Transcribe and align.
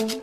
Rhythms 0.00 0.22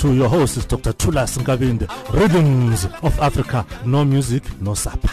to 0.06 0.14
your 0.14 0.30
host 0.30 0.58
is 0.58 0.66
Dr. 0.66 0.94
Thulas 0.94 1.38
Nkabinde. 1.38 1.88
Rhythms 2.14 2.86
of 3.02 3.20
Africa, 3.20 3.66
no 3.86 4.06
music, 4.06 4.44
no 4.62 4.76
supper. 4.76 5.10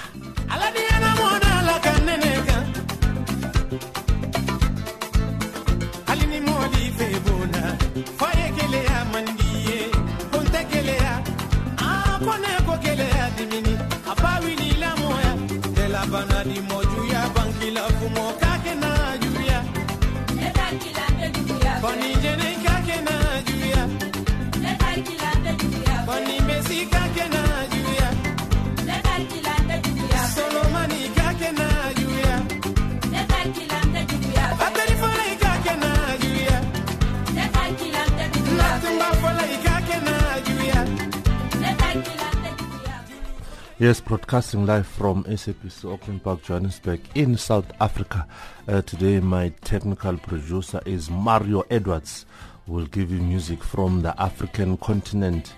Yes, 43.83 44.01
broadcasting 44.01 44.65
live 44.65 44.87
from 44.87 45.25
SABC 45.25 45.93
Auckland 45.93 46.23
Park, 46.23 46.45
Johannesburg, 46.45 47.01
in 47.17 47.37
South 47.37 47.67
Africa. 47.81 48.29
Uh, 48.69 48.81
today, 48.83 49.19
my 49.19 49.49
technical 49.63 50.17
producer 50.19 50.81
is 50.87 51.11
Mario 51.11 51.65
Edwards. 51.69 52.25
We'll 52.69 52.87
give 52.87 53.11
you 53.11 53.19
music 53.19 53.65
from 53.65 54.03
the 54.03 54.15
African 54.23 54.77
continent. 54.77 55.57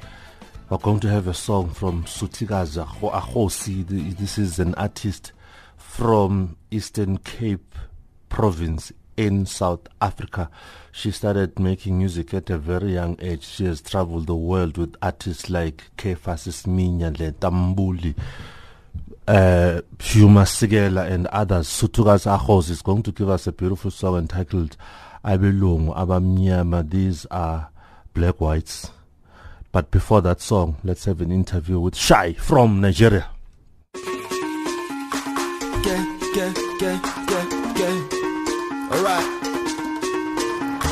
We're 0.71 0.79
going 0.79 1.01
to 1.01 1.09
have 1.11 1.29
a 1.29 1.35
song 1.35 1.69
from 1.69 2.05
Sutikaza 2.05 2.87
Ahosi. 2.87 4.17
This 4.17 4.39
is 4.39 4.59
an 4.59 4.75
artist 4.77 5.33
from 5.77 6.57
Eastern 6.71 7.19
Cape 7.19 7.75
Province 8.31 8.91
in 9.17 9.47
South 9.47 9.89
Africa. 10.01 10.51
She 10.93 11.11
started 11.11 11.59
making 11.59 11.99
music 11.99 12.35
at 12.35 12.51
a 12.51 12.59
very 12.59 12.93
young 12.95 13.19
age. 13.21 13.45
She 13.45 13.65
has 13.65 13.81
traveled 13.81 14.27
the 14.27 14.35
world 14.35 14.79
with 14.79 14.95
artists 15.03 15.51
like 15.51 15.83
Caiphus 15.97 16.47
Semenya, 16.47 17.13
Tambuli, 17.33 18.15
uh, 19.27 19.81
Sigela, 19.99 21.11
and 21.11 21.27
others. 21.29 21.69
Sutukas 21.69 22.27
Ahos 22.27 22.71
is 22.71 22.83
going 22.83 23.03
to 23.03 23.13
give 23.13 23.29
us 23.29 23.47
a 23.47 23.53
beautiful 23.53 23.91
song 23.91 24.19
entitled 24.19 24.77
Abelungu, 25.25 25.95
Abamnyama. 25.97 26.89
These 26.89 27.27
are 27.27 27.71
black 28.13 28.41
whites. 28.41 28.91
But 29.73 29.91
before 29.91 30.23
that 30.23 30.41
song, 30.41 30.77
let's 30.85 31.05
have 31.07 31.21
an 31.21 31.33
interview 31.33 31.81
with 31.81 31.97
Shai 31.97 32.35
from 32.35 32.81
Nigeria. 32.81 33.27
Yeah, 38.91 38.97
yeah. 38.97 38.97
All 38.97 39.03
right. 39.05 39.29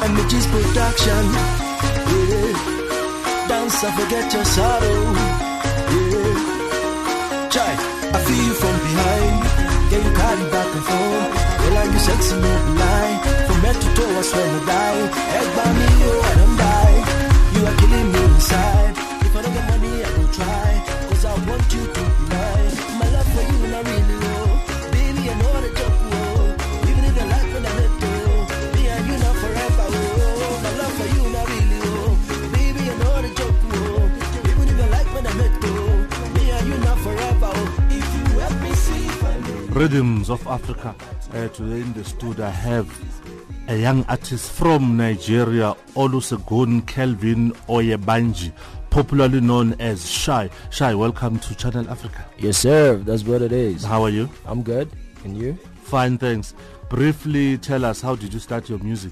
Images 0.05 0.47
production. 0.47 1.25
Yeah. 2.13 3.49
Dance 3.49 3.85
and 3.85 3.95
forget 3.95 4.33
your 4.33 4.45
sorrow. 4.45 5.03
Yeah. 5.93 7.49
Try. 7.51 7.73
I 8.15 8.19
feel 8.25 8.43
you 8.45 8.55
from 8.55 8.77
behind. 8.79 9.37
Yeah, 9.93 10.03
you 10.05 10.13
carry 10.17 10.45
back 10.51 10.75
and 10.75 10.85
forth. 10.85 11.33
Girl, 11.61 11.77
are 11.79 11.87
you 11.87 11.99
sexy, 11.99 12.35
no 12.37 12.53
lie. 12.81 13.17
From 13.47 13.61
head 13.61 13.77
to 13.77 13.89
toe, 13.95 14.19
I 14.19 14.23
swear 14.23 14.49
to 14.59 14.67
die. 14.67 15.01
Egg 15.39 15.49
by 15.57 15.67
me, 15.73 15.87
you 16.03 16.13
I 16.21 16.35
don't 16.41 16.57
die. 16.57 16.99
You 17.55 17.67
are 17.67 17.77
killing 17.77 18.09
me 18.13 18.21
inside. 18.25 18.95
If 19.27 19.37
I 19.37 19.43
don't 19.43 19.55
get 19.55 19.69
money, 19.69 20.05
I 20.05 20.11
will 20.19 20.29
try. 20.29 20.71
Cause 21.09 21.25
I 21.25 21.35
want 21.49 21.75
you 21.75 21.85
to 21.87 22.12
Rhythms 39.83 40.31
of 40.31 40.47
Africa. 40.47 40.95
Uh, 41.35 41.49
today 41.49 41.81
in 41.81 41.93
the 41.93 42.05
studio, 42.05 42.47
I 42.47 42.51
have 42.51 42.89
a 43.67 43.77
young 43.77 44.05
artist 44.05 44.53
from 44.53 44.97
Nigeria, 44.97 45.75
Olusegun 45.97 46.87
Kelvin 46.87 47.51
Oyebanji, 47.69 48.53
popularly 48.91 49.41
known 49.41 49.75
as 49.81 50.09
Shy. 50.09 50.49
Shy, 50.71 50.95
welcome 50.95 51.41
to 51.41 51.57
Channel 51.57 51.91
Africa. 51.91 52.25
Yes, 52.39 52.59
sir. 52.59 52.95
That's 52.99 53.25
what 53.25 53.43
it 53.43 53.51
is. 53.51 53.83
How 53.83 54.05
are 54.05 54.09
you? 54.11 54.31
I'm 54.47 54.63
good. 54.63 54.89
And 55.25 55.37
you? 55.37 55.55
Fine, 55.83 56.19
thanks. 56.19 56.55
Briefly 56.89 57.59
tell 57.59 57.85
us, 57.85 58.01
how 58.01 58.15
did 58.15 58.33
you 58.33 58.39
start 58.39 58.69
your 58.69 58.79
music? 58.79 59.11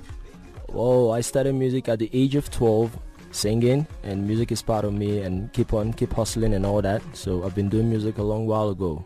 Well, 0.69 1.11
I 1.11 1.21
started 1.21 1.57
music 1.57 1.89
at 1.89 1.99
the 1.99 2.09
age 2.13 2.37
of 2.37 2.49
12, 2.49 2.97
singing, 3.33 3.89
and 4.05 4.25
music 4.25 4.53
is 4.53 4.63
part 4.63 4.85
of 4.85 4.95
me, 4.95 5.23
and 5.23 5.53
keep 5.53 5.73
on, 5.75 5.93
keep 5.95 6.13
hustling 6.13 6.55
and 6.55 6.65
all 6.65 6.81
that. 6.81 7.03
So 7.13 7.43
I've 7.43 7.57
been 7.57 7.69
doing 7.69 7.91
music 7.91 8.19
a 8.19 8.23
long 8.23 8.47
while 8.47 8.69
ago. 8.69 9.05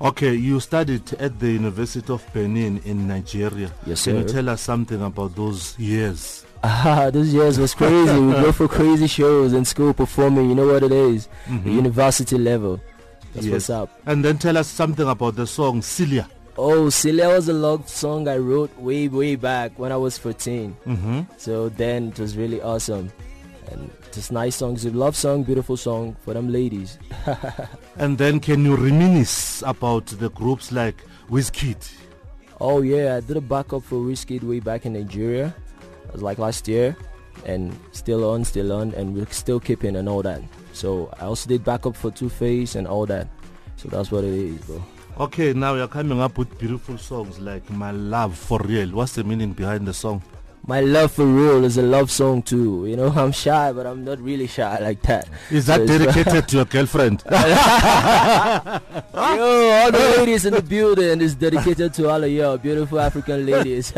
Okay, 0.00 0.34
you 0.34 0.60
studied 0.60 1.12
at 1.14 1.40
the 1.40 1.50
University 1.50 2.12
of 2.12 2.24
Benin 2.32 2.78
in 2.84 3.08
Nigeria. 3.08 3.70
Yes, 3.84 4.00
sir. 4.02 4.12
Can 4.12 4.22
you 4.22 4.28
tell 4.28 4.48
us 4.48 4.60
something 4.60 5.02
about 5.02 5.34
those 5.34 5.76
years? 5.78 6.46
Ah, 6.62 7.10
those 7.12 7.34
years 7.34 7.58
was 7.58 7.74
crazy. 7.74 8.18
we 8.18 8.32
go 8.32 8.52
for 8.52 8.68
crazy 8.68 9.08
shows 9.08 9.52
in 9.52 9.64
school 9.64 9.92
performing. 9.92 10.48
You 10.50 10.54
know 10.54 10.66
what 10.68 10.82
it 10.84 10.92
is? 10.92 11.28
The 11.64 11.70
university 11.70 12.38
level. 12.38 12.80
That's 13.34 13.46
Yes. 13.46 13.52
what's 13.52 13.70
up. 13.70 13.90
And 14.06 14.24
then 14.24 14.38
tell 14.38 14.56
us 14.56 14.68
something 14.68 15.06
about 15.08 15.34
the 15.36 15.46
song 15.46 15.82
Celia. 15.82 16.28
Oh, 16.56 16.90
Celia 16.90 17.28
was 17.28 17.48
a 17.48 17.52
love 17.52 17.88
song 17.88 18.26
I 18.28 18.36
wrote 18.38 18.76
way, 18.78 19.06
way 19.08 19.36
back 19.36 19.78
when 19.78 19.92
I 19.92 19.96
was 19.96 20.16
14. 20.18 20.76
Mm-hmm. 20.86 21.20
So 21.36 21.68
then 21.68 22.08
it 22.08 22.18
was 22.18 22.36
really 22.36 22.60
awesome. 22.60 23.12
And 23.70 23.90
just 24.12 24.32
nice 24.32 24.56
songs, 24.56 24.84
a 24.84 24.90
love 24.90 25.16
song, 25.16 25.42
beautiful 25.42 25.76
song 25.76 26.16
for 26.24 26.34
them 26.34 26.50
ladies. 26.50 26.98
And 27.96 28.16
then 28.16 28.38
can 28.40 28.64
you 28.64 28.76
reminisce 28.76 29.62
about 29.66 30.06
the 30.06 30.30
groups 30.30 30.70
like 30.70 31.04
Wizkid? 31.28 31.90
Oh 32.60 32.82
yeah, 32.82 33.16
I 33.16 33.20
did 33.20 33.36
a 33.36 33.40
backup 33.40 33.82
for 33.82 33.96
Wizkid 33.96 34.42
way 34.42 34.60
back 34.60 34.86
in 34.86 34.92
Nigeria. 34.92 35.54
It 36.06 36.12
was 36.12 36.22
like 36.22 36.38
last 36.38 36.68
year, 36.68 36.96
and 37.44 37.76
still 37.92 38.28
on, 38.30 38.44
still 38.44 38.72
on, 38.72 38.94
and 38.94 39.14
we're 39.14 39.26
still 39.30 39.60
keeping 39.60 39.96
and 39.96 40.08
all 40.08 40.22
that. 40.22 40.42
So 40.72 41.12
I 41.20 41.24
also 41.24 41.48
did 41.48 41.64
backup 41.64 41.96
for 41.96 42.10
Two 42.10 42.28
Face 42.28 42.76
and 42.76 42.86
all 42.86 43.04
that. 43.06 43.28
So 43.76 43.88
that's 43.88 44.10
what 44.10 44.24
it 44.24 44.32
is, 44.32 44.60
bro. 44.66 44.82
Okay, 45.18 45.52
now 45.52 45.74
you're 45.74 45.88
coming 45.88 46.20
up 46.20 46.38
with 46.38 46.56
beautiful 46.58 46.96
songs 46.98 47.40
like 47.40 47.68
My 47.70 47.90
Love 47.90 48.38
for 48.38 48.60
Real. 48.60 48.90
What's 48.90 49.14
the 49.16 49.24
meaning 49.24 49.52
behind 49.52 49.86
the 49.86 49.92
song? 49.92 50.22
My 50.68 50.80
love 50.82 51.12
for 51.12 51.24
real 51.24 51.64
is 51.64 51.78
a 51.78 51.82
love 51.82 52.10
song 52.10 52.42
too. 52.42 52.84
You 52.86 52.94
know, 52.94 53.08
I'm 53.08 53.32
shy, 53.32 53.72
but 53.72 53.86
I'm 53.86 54.04
not 54.04 54.20
really 54.20 54.46
shy 54.46 54.78
like 54.82 55.00
that. 55.02 55.26
Is 55.50 55.64
that 55.64 55.78
So 55.80 55.86
dedicated 55.86 56.46
to 56.50 56.56
your 56.56 56.64
girlfriend? 56.66 57.22
Yo, 57.30 57.38
all 59.14 59.90
the 59.90 60.14
ladies 60.18 60.44
in 60.44 60.52
the 60.52 60.60
building 60.62 61.22
is 61.22 61.34
dedicated 61.34 61.94
to 61.94 62.10
all 62.10 62.22
of 62.22 62.30
y'all, 62.30 62.58
beautiful 62.58 63.00
African 63.00 63.46
ladies. 63.46 63.92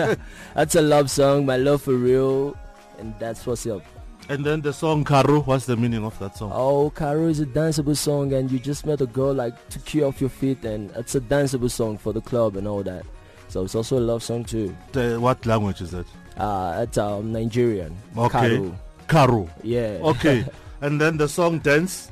that's 0.54 0.76
a 0.76 0.80
love 0.82 1.10
song, 1.10 1.44
my 1.44 1.56
love 1.56 1.82
for 1.82 1.94
real, 1.94 2.56
and 3.00 3.18
that's 3.18 3.44
what's 3.46 3.66
up. 3.66 3.82
And 4.28 4.44
then 4.46 4.60
the 4.60 4.72
song 4.72 5.04
Karu, 5.04 5.44
what's 5.44 5.66
the 5.66 5.76
meaning 5.76 6.04
of 6.04 6.16
that 6.20 6.36
song? 6.36 6.52
Oh, 6.54 6.92
Karu 6.94 7.30
is 7.30 7.40
a 7.40 7.46
danceable 7.46 7.96
song, 7.96 8.32
and 8.32 8.48
you 8.48 8.60
just 8.60 8.86
met 8.86 9.00
a 9.00 9.06
girl 9.06 9.34
like 9.34 9.68
to 9.70 9.80
cue 9.80 10.04
off 10.04 10.20
your 10.20 10.30
feet, 10.30 10.64
and 10.64 10.92
it's 10.92 11.16
a 11.16 11.20
danceable 11.20 11.68
song 11.70 11.98
for 11.98 12.12
the 12.12 12.20
club 12.20 12.54
and 12.54 12.68
all 12.68 12.84
that. 12.84 13.04
So 13.48 13.64
it's 13.64 13.74
also 13.74 13.98
a 13.98 14.04
love 14.12 14.22
song 14.22 14.44
too. 14.44 14.76
The- 14.92 15.18
what 15.18 15.44
language 15.46 15.80
is 15.80 15.90
that? 15.90 16.06
Uh, 16.40 16.82
it's 16.84 16.96
um, 16.98 17.32
Nigerian. 17.32 17.94
Okay. 18.16 18.70
Karu. 19.08 19.48
Yeah. 19.62 19.98
Okay. 20.14 20.44
and 20.80 21.00
then 21.00 21.16
the 21.16 21.28
song 21.28 21.58
Dance. 21.60 22.08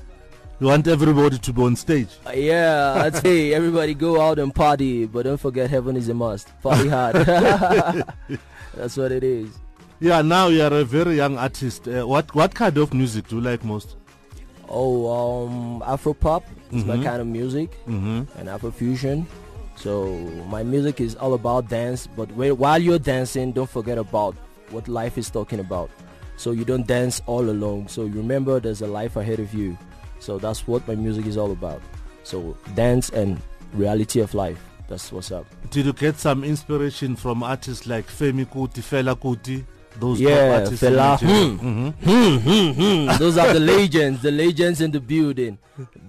You 0.60 0.66
want 0.66 0.88
everybody 0.88 1.38
to 1.38 1.52
be 1.52 1.62
on 1.62 1.76
stage. 1.76 2.08
Uh, 2.26 2.32
yeah, 2.32 3.02
I'd 3.04 3.14
say 3.22 3.54
everybody 3.54 3.94
go 3.94 4.20
out 4.20 4.40
and 4.40 4.52
party, 4.52 5.06
but 5.06 5.22
don't 5.22 5.38
forget 5.38 5.70
heaven 5.70 5.96
is 5.96 6.08
a 6.08 6.14
must. 6.14 6.50
Party 6.60 6.88
hard. 6.96 7.14
That's 8.74 8.96
what 8.96 9.12
it 9.12 9.22
is. 9.22 9.48
Yeah, 10.00 10.20
now 10.22 10.48
you 10.48 10.62
are 10.62 10.72
a 10.72 10.84
very 10.84 11.14
young 11.16 11.38
artist. 11.38 11.86
Uh, 11.86 12.04
what 12.06 12.34
what 12.34 12.54
kind 12.54 12.76
of 12.76 12.92
music 12.92 13.28
do 13.28 13.36
you 13.36 13.42
like 13.42 13.64
most? 13.64 13.94
Oh, 14.68 15.06
um, 15.46 15.82
Afro 15.86 16.12
pop 16.12 16.44
is 16.72 16.84
my 16.84 16.96
Mhm. 16.96 17.04
kind 17.04 17.20
of 17.20 17.26
music, 17.28 17.70
Mm-hmm. 17.86 18.22
and 18.38 18.48
Afro 18.48 18.70
fusion. 18.70 19.26
So 19.78 20.06
my 20.48 20.62
music 20.64 21.00
is 21.00 21.14
all 21.14 21.34
about 21.34 21.68
dance, 21.68 22.08
but 22.08 22.30
while 22.32 22.78
you're 22.82 22.98
dancing, 22.98 23.52
don't 23.52 23.70
forget 23.70 23.96
about 23.96 24.34
what 24.70 24.88
life 24.88 25.16
is 25.16 25.30
talking 25.30 25.60
about. 25.60 25.88
So 26.36 26.50
you 26.50 26.64
don't 26.64 26.86
dance 26.86 27.22
all 27.26 27.48
alone. 27.48 27.88
So 27.88 28.02
you 28.04 28.14
remember 28.14 28.58
there's 28.60 28.82
a 28.82 28.86
life 28.86 29.16
ahead 29.16 29.38
of 29.38 29.54
you. 29.54 29.78
So 30.18 30.38
that's 30.38 30.66
what 30.66 30.86
my 30.88 30.94
music 30.96 31.26
is 31.26 31.36
all 31.36 31.52
about. 31.52 31.80
So 32.24 32.56
dance 32.74 33.10
and 33.10 33.40
reality 33.72 34.20
of 34.20 34.34
life. 34.34 34.58
That's 34.88 35.12
what's 35.12 35.30
up. 35.30 35.46
Did 35.70 35.86
you 35.86 35.92
get 35.92 36.16
some 36.18 36.42
inspiration 36.44 37.14
from 37.14 37.42
artists 37.42 37.86
like 37.86 38.06
Femi 38.06 38.46
Kuti, 38.46 38.80
Fela 38.82 39.14
Kuti? 39.16 39.64
Those 40.00 40.20
Yeah, 40.20 40.62
Fela. 40.62 41.18
Hmm. 41.18 41.58
Mhm. 41.58 41.94
Hmm, 42.04 42.36
hmm, 42.38 42.70
hmm. 43.10 43.18
Those 43.18 43.36
are 43.36 43.52
the 43.52 43.60
legends, 43.60 44.22
the 44.22 44.30
legends 44.30 44.80
in 44.80 44.90
the 44.92 45.00
building. 45.00 45.58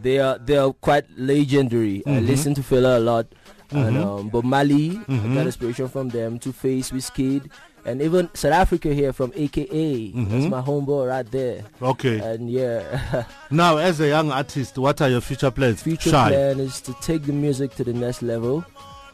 They 0.01 0.19
are 0.19 0.37
they 0.37 0.57
are 0.57 0.71
quite 0.73 1.05
legendary. 1.17 2.03
I 2.05 2.19
Mhm. 2.21 2.27
listen 2.27 2.53
to 2.55 2.61
Fela 2.61 2.97
a 2.97 2.99
lot. 2.99 3.25
And 3.71 3.95
Mhm. 3.97 4.05
um, 4.19 4.29
but 4.29 4.43
Mali, 4.43 4.99
I 5.07 5.17
got 5.35 5.45
inspiration 5.45 5.87
from 5.87 6.09
them. 6.09 6.39
Two 6.39 6.51
Face, 6.51 6.89
Wizkid, 6.91 7.49
and 7.85 8.01
even 8.01 8.27
South 8.33 8.53
Africa 8.53 8.93
here 8.93 9.13
from 9.13 9.31
AKA. 9.35 10.11
That's 10.11 10.45
Mhm. 10.45 10.49
my 10.49 10.61
homeboy 10.61 11.07
right 11.07 11.29
there. 11.31 11.63
Okay. 11.81 12.19
And 12.19 12.49
yeah, 12.49 13.23
Now, 13.51 13.77
as 13.77 13.99
a 13.99 14.07
young 14.07 14.31
artist, 14.31 14.77
what 14.77 15.01
are 15.01 15.09
your 15.09 15.21
future 15.21 15.51
plans? 15.51 15.83
future 15.83 16.09
Shy. 16.09 16.29
plan 16.29 16.59
is 16.59 16.81
to 16.81 16.95
take 17.01 17.25
the 17.25 17.31
music 17.33 17.75
to 17.75 17.83
the 17.83 17.93
next 17.93 18.21
level, 18.23 18.63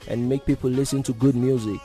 and 0.07 0.29
make 0.29 0.45
people 0.45 0.69
listen 0.69 1.03
to 1.03 1.13
good 1.13 1.35
music. 1.35 1.79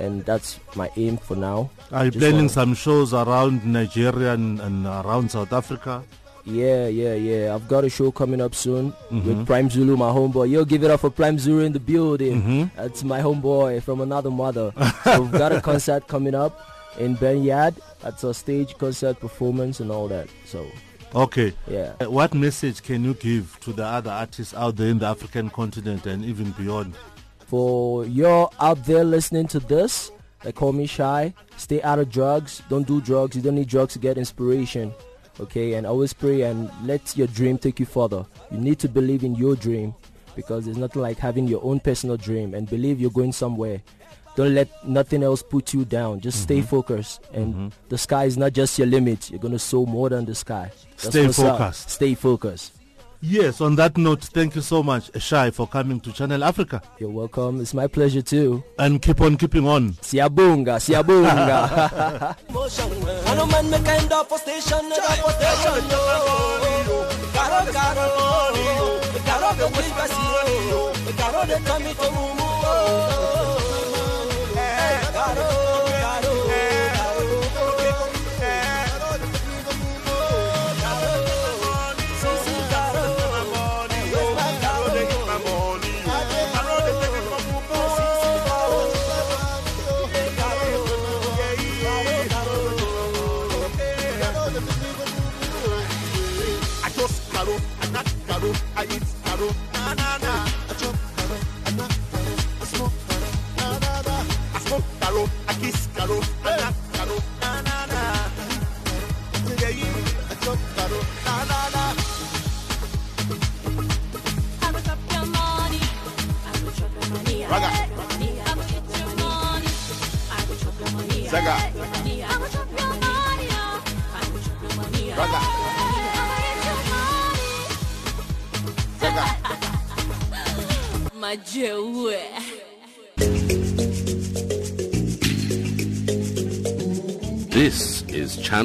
And 0.00 0.24
that's 0.24 0.58
my 0.76 0.90
aim 0.96 1.16
for 1.16 1.36
now. 1.36 1.70
Are 1.90 2.04
you 2.06 2.12
planning 2.12 2.48
some 2.48 2.74
shows 2.74 3.12
around 3.12 3.64
Nigeria 3.64 4.32
and, 4.34 4.60
and 4.60 4.86
around 4.86 5.30
South 5.30 5.52
Africa? 5.52 6.02
Yeah, 6.48 6.88
yeah, 6.88 7.12
yeah. 7.14 7.54
I've 7.54 7.68
got 7.68 7.84
a 7.84 7.90
show 7.90 8.10
coming 8.10 8.40
up 8.40 8.54
soon 8.54 8.92
Mhm. 9.10 9.24
with 9.24 9.46
Prime 9.46 9.68
Zulu, 9.68 9.96
my 9.96 10.10
homeboy. 10.10 10.48
Yo, 10.50 10.64
give 10.64 10.82
it 10.82 10.90
up 10.90 11.00
for 11.00 11.10
Prime 11.10 11.38
Zulu 11.38 11.62
in 11.64 11.72
the 11.72 11.80
building. 11.80 12.42
Mhm. 12.42 12.70
That's 12.74 13.04
my 13.04 13.20
homeboy 13.20 13.82
from 13.82 14.00
another 14.00 14.30
mother. 14.30 14.72
so 15.04 15.22
we've 15.22 15.32
got 15.32 15.52
a 15.52 15.60
concert 15.60 16.08
coming 16.08 16.34
up 16.34 16.58
in 16.98 17.14
Ben 17.16 17.42
Yard. 17.44 17.74
That's 18.02 18.24
a 18.24 18.32
stage 18.32 18.78
concert 18.78 19.20
performance 19.20 19.80
and 19.80 19.90
all 19.90 20.08
that. 20.08 20.28
So 20.46 20.64
Okay. 21.14 21.52
yeah. 21.70 21.92
Uh, 22.00 22.10
What 22.10 22.32
message 22.34 22.82
can 22.82 23.04
you 23.04 23.12
give 23.14 23.58
to 23.60 23.72
the 23.74 23.84
other 23.84 24.10
artists 24.10 24.54
out 24.54 24.76
there 24.76 24.88
in 24.88 24.98
the 25.00 25.06
African 25.06 25.50
continent 25.50 26.06
and 26.06 26.24
even 26.24 26.54
beyond? 26.58 26.94
For 27.46 28.04
you're 28.06 28.48
out 28.60 28.84
there 28.86 29.04
listening 29.04 29.48
to 29.48 29.60
this, 29.60 30.10
they 30.44 30.52
call 30.52 30.72
me 30.72 30.86
shy. 30.86 31.34
Stay 31.56 31.82
out 31.82 31.98
of 31.98 32.08
drugs. 32.10 32.62
Don't 32.70 32.86
do 32.86 33.00
drugs. 33.00 33.36
You 33.36 33.42
don't 33.42 33.54
need 33.56 33.68
drugs 33.68 33.92
to 33.94 33.98
get 33.98 34.16
inspiration. 34.16 34.92
Okay, 35.40 35.74
and 35.74 35.86
always 35.86 36.12
pray 36.12 36.42
and 36.42 36.70
let 36.84 37.16
your 37.16 37.28
dream 37.28 37.58
take 37.58 37.78
you 37.78 37.86
further. 37.86 38.26
You 38.50 38.58
need 38.58 38.78
to 38.80 38.88
believe 38.88 39.22
in 39.22 39.34
your 39.34 39.54
dream 39.54 39.94
because 40.34 40.66
it's 40.66 40.78
nothing 40.78 41.02
like 41.02 41.18
having 41.18 41.46
your 41.46 41.64
own 41.64 41.80
personal 41.80 42.16
dream 42.16 42.54
and 42.54 42.68
believe 42.68 43.00
you're 43.00 43.10
going 43.10 43.32
somewhere. 43.32 43.80
Don't 44.36 44.54
let 44.54 44.68
nothing 44.86 45.22
else 45.24 45.42
put 45.42 45.74
you 45.74 45.84
down. 45.84 46.20
Just 46.20 46.42
stay 46.42 46.58
mm-hmm. 46.58 46.66
focused, 46.68 47.22
and 47.32 47.54
mm-hmm. 47.54 47.68
the 47.88 47.98
sky 47.98 48.24
is 48.24 48.36
not 48.36 48.52
just 48.52 48.78
your 48.78 48.86
limit. 48.86 49.30
You're 49.30 49.40
gonna 49.40 49.58
soar 49.58 49.84
more 49.86 50.08
than 50.08 50.24
the 50.24 50.34
sky. 50.34 50.70
Stay 50.96 51.26
what's 51.26 51.40
up. 51.40 51.58
focused. 51.58 51.90
Stay 51.90 52.14
focused. 52.14 52.77
Yes, 53.20 53.60
on 53.60 53.74
that 53.76 53.96
note, 53.96 54.22
thank 54.22 54.54
you 54.54 54.60
so 54.60 54.80
much, 54.80 55.10
Shai, 55.20 55.50
for 55.50 55.66
coming 55.66 55.98
to 56.00 56.12
Channel 56.12 56.44
Africa. 56.44 56.80
You're 56.98 57.10
welcome. 57.10 57.60
It's 57.60 57.74
my 57.74 57.88
pleasure 57.88 58.22
too. 58.22 58.62
And 58.78 59.02
keep 59.02 59.20
on 59.20 59.36
keeping 59.36 59.66
on. 59.66 59.94
Siabunga, 59.94 60.78
siabunga. 60.78 62.36
I 63.26 63.34
know 63.34 63.46
man 63.46 63.70
caro, 97.38 97.56
I 97.82 97.90
not 97.92 98.14
caro, 98.26 98.52
I 98.76 98.84
eat 98.84 99.04
caro, 99.24 99.48
na 99.72 99.94
na 99.94 100.18
na. 100.18 100.47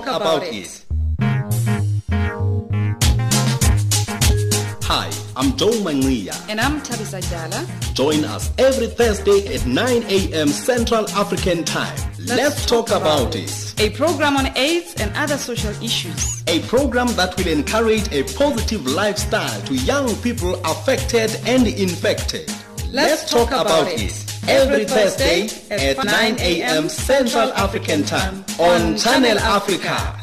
Talk 0.00 0.20
about 0.20 0.42
it. 0.44 0.84
Hi, 4.84 5.10
I'm 5.36 5.56
Joe 5.56 5.70
Mangria. 5.82 6.34
And 6.48 6.60
I'm 6.60 6.80
Tabisa 6.82 7.20
Jala. 7.30 7.66
Join 7.94 8.24
us 8.24 8.50
every 8.58 8.86
Thursday 8.86 9.54
at 9.54 9.66
9 9.66 10.02
a.m. 10.04 10.48
Central 10.48 11.08
African 11.10 11.64
Time. 11.64 11.96
Let's, 12.26 12.66
talk, 12.66 12.90
about 12.90 13.34
it. 13.34 13.74
A 13.80 13.90
program 13.90 14.36
on 14.36 14.56
AIDS 14.56 14.94
and 15.00 15.14
other 15.16 15.36
social 15.36 15.72
issues. 15.82 16.44
A 16.46 16.60
program 16.62 17.08
that 17.16 17.36
will 17.36 17.48
encourage 17.48 18.12
a 18.12 18.22
positive 18.34 18.86
lifestyle 18.86 19.60
to 19.62 19.74
young 19.74 20.14
people 20.16 20.54
affected 20.64 21.34
and 21.46 21.66
infected. 21.66 22.52
Let's 22.90 23.30
talk 23.30 23.48
about 23.48 23.88
it. 23.88 24.27
Every 24.50 24.86
Thursday 24.86 25.46
at 25.70 26.02
9 26.02 26.36
a.m. 26.40 26.88
Central 26.88 27.52
African 27.52 28.02
Time 28.02 28.42
on 28.58 28.96
Channel 28.96 29.38
Africa. 29.38 30.18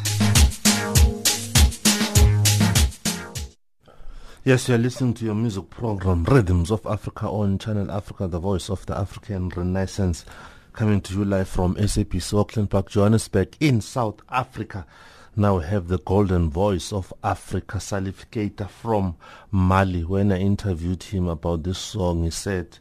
Yes, 4.43 4.67
you're 4.67 4.79
listening 4.79 5.13
to 5.13 5.25
your 5.25 5.35
music 5.35 5.69
program, 5.69 6.23
Rhythms 6.23 6.71
of 6.71 6.83
Africa 6.87 7.27
on 7.27 7.59
Channel 7.59 7.91
Africa, 7.91 8.27
the 8.27 8.39
voice 8.39 8.67
of 8.71 8.83
the 8.87 8.97
African 8.97 9.49
Renaissance, 9.49 10.25
coming 10.73 11.01
to 11.01 11.13
you 11.13 11.23
live 11.23 11.47
from 11.47 11.75
SABC 11.75 12.39
Auckland 12.39 12.71
Park, 12.71 12.89
Johannesburg, 12.89 13.55
in 13.59 13.79
South 13.79 14.21
Africa. 14.29 14.87
Now 15.35 15.59
we 15.59 15.65
have 15.65 15.87
the 15.87 15.99
golden 15.99 16.49
voice 16.49 16.91
of 16.91 17.13
Africa, 17.23 17.77
Salif 17.77 18.25
Keita 18.31 18.69
from 18.69 19.17
Mali. 19.51 20.03
When 20.03 20.31
I 20.31 20.39
interviewed 20.39 21.03
him 21.03 21.27
about 21.27 21.61
this 21.61 21.77
song, 21.77 22.23
he 22.23 22.31
said 22.31 22.79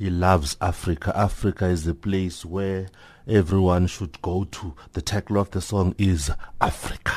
he 0.00 0.08
loves 0.08 0.56
Africa. 0.62 1.12
Africa 1.14 1.66
is 1.66 1.84
the 1.84 1.92
place 1.92 2.42
where 2.42 2.88
everyone 3.28 3.86
should 3.86 4.22
go 4.22 4.44
to. 4.44 4.74
The 4.94 5.02
title 5.02 5.36
of 5.36 5.50
the 5.50 5.60
song 5.60 5.94
is 5.98 6.30
Africa. 6.58 7.12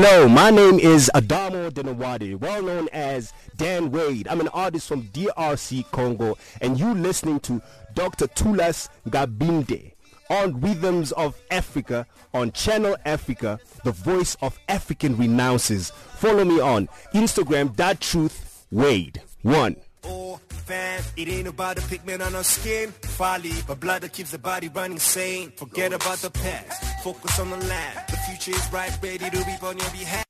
Hello, 0.00 0.28
my 0.28 0.48
name 0.48 0.78
is 0.78 1.10
Adamo 1.12 1.70
Denawadi, 1.70 2.38
well 2.38 2.62
known 2.62 2.88
as 2.92 3.32
Dan 3.56 3.90
Wade. 3.90 4.28
I'm 4.28 4.40
an 4.40 4.46
artist 4.54 4.86
from 4.86 5.08
DRC 5.08 5.90
Congo, 5.90 6.38
and 6.60 6.78
you 6.78 6.94
listening 6.94 7.40
to 7.40 7.60
Dr. 7.94 8.28
Thulas 8.28 8.90
Nkabinde 9.08 9.94
on 10.30 10.60
Rhythms 10.60 11.10
of 11.10 11.36
Africa 11.50 12.06
on 12.32 12.52
Channel 12.52 12.96
Africa, 13.04 13.58
the 13.82 13.90
voice 13.90 14.36
of 14.40 14.56
African 14.68 15.16
Renaissance. 15.16 15.90
Follow 15.90 16.44
me 16.44 16.60
on 16.60 16.86
Instagram, 17.12 17.74
that 17.74 18.00
truth 18.00 18.66
Wade. 18.70 19.20
One. 19.42 19.74
Fam, 20.68 21.02
it 21.16 21.28
ain't 21.28 21.48
about 21.48 21.76
the 21.76 21.82
pigment 21.88 22.20
on 22.20 22.34
our 22.34 22.44
skin. 22.44 22.92
Folly, 23.00 23.54
but 23.66 23.80
blood 23.80 24.02
that 24.02 24.12
keeps 24.12 24.32
the 24.32 24.38
body 24.38 24.68
running 24.68 24.98
sane. 24.98 25.50
Forget 25.56 25.94
about 25.94 26.18
the 26.18 26.30
past, 26.30 27.02
focus 27.02 27.38
on 27.40 27.48
the 27.48 27.56
land. 27.56 28.00
The 28.10 28.18
future 28.18 28.50
is 28.50 28.70
right, 28.70 28.92
ready 29.02 29.30
to 29.30 29.38
reap 29.44 29.62
on 29.62 29.78
your 29.78 29.90
behalf. 29.90 30.26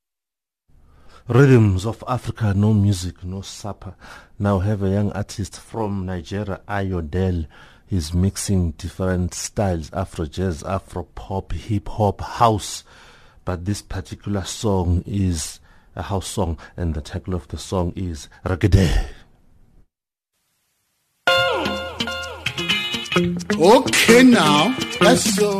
Rhythms 1.27 1.85
of 1.85 2.05
Africa, 2.07 2.55
no 2.55 2.72
music, 2.72 3.24
no 3.24 3.40
supper. 3.40 3.96
Now 4.38 4.61
have 4.61 4.85
a 4.85 4.90
young 4.90 5.11
artist 5.11 5.59
from 5.59 6.07
Nigeria, 6.07 6.61
Ayodel. 6.68 7.46
He's 7.88 8.14
mixing 8.14 8.72
different 8.72 9.35
styles, 9.35 9.92
Afro 9.92 10.27
jazz, 10.27 10.62
Afro 10.62 11.03
pop, 11.16 11.51
hip 11.51 11.88
hop, 11.88 12.20
house. 12.20 12.85
But 13.44 13.64
this 13.64 13.83
particular 13.83 14.44
song 14.44 15.03
is 15.05 15.59
a 15.96 16.03
house 16.03 16.29
song 16.29 16.59
and 16.77 16.94
the 16.94 17.01
title 17.01 17.35
of 17.35 17.48
the 17.48 17.59
song 17.59 17.92
is 17.96 18.29
Reggae. 18.44 19.09
Okay, 23.19 24.23
now 24.23 24.77
let's 25.01 25.37
go. 25.37 25.59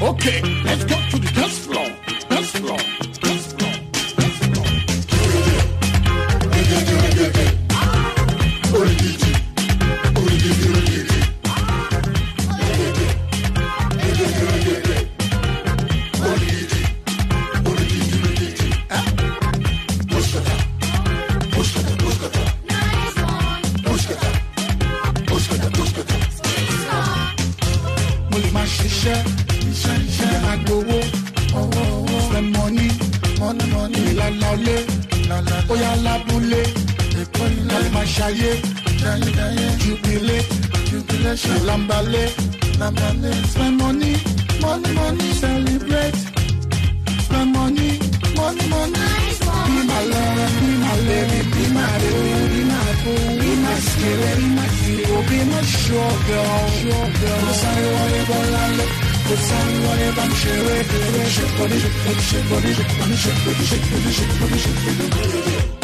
Okay, 0.00 0.59
money 34.42 34.76
ìlànà 35.18 35.56
ọlé 35.62 35.72
ó 35.72 35.74
yá 35.82 35.92
lábúlé 36.04 36.62
èkó 37.20 37.44
jubilé 40.90 41.32
lambalé 41.68 42.24
spend 43.52 43.76
money 43.80 44.14
money 44.62 44.92
money 44.98 45.28
celebrate 45.40 46.18
spend 47.24 47.50
money 47.56 47.90
money 48.38 48.66
money. 48.74 49.08
Be 49.70 49.86
my 49.90 50.02
love, 50.12 50.52
be 50.60 50.68
my 50.82 50.92
lady, 51.08 51.40
be 51.52 51.62
my 51.76 51.84
lady, 52.02 52.48
be 52.52 52.60
my 52.70 52.90
boo, 53.02 53.40
be 53.40 53.50
my 53.64 53.74
skillet, 53.86 54.36
be 54.38 54.46
my 54.58 54.66
hero, 54.80 55.16
be 55.28 55.38
my 55.50 55.60
sure 55.80 56.14
girl, 56.26 56.68
sure 56.78 57.08
girl. 57.20 57.40
Kò 57.46 57.52
sáré 57.60 57.86
wọlé 57.96 58.20
bọ́lá 58.30 58.64
lé, 58.78 58.86
kò 59.26 59.34
sáré 59.48 59.74
wọlé 59.84 60.06
bá 60.16 60.24
mi 60.30 60.36
ṣeré, 60.42 60.78
ṣeré 61.60 61.78
ṣe 61.82 61.88
bọ́dí, 62.04 62.08
bọ́dí 62.08 62.22
ṣe 62.30 62.38
bọ́dí, 62.50 62.70
bọ́dí 62.98 63.16
ṣe 63.22 63.30
bọ́dí 63.44 63.64
ṣe 63.70 63.76
bọ́dí 63.90 64.10
ṣe 64.16 64.24
bọ́dí 64.40 64.58
ṣe 64.64 64.70
bọ́dí 64.82 65.40
ṣe. 65.44 65.79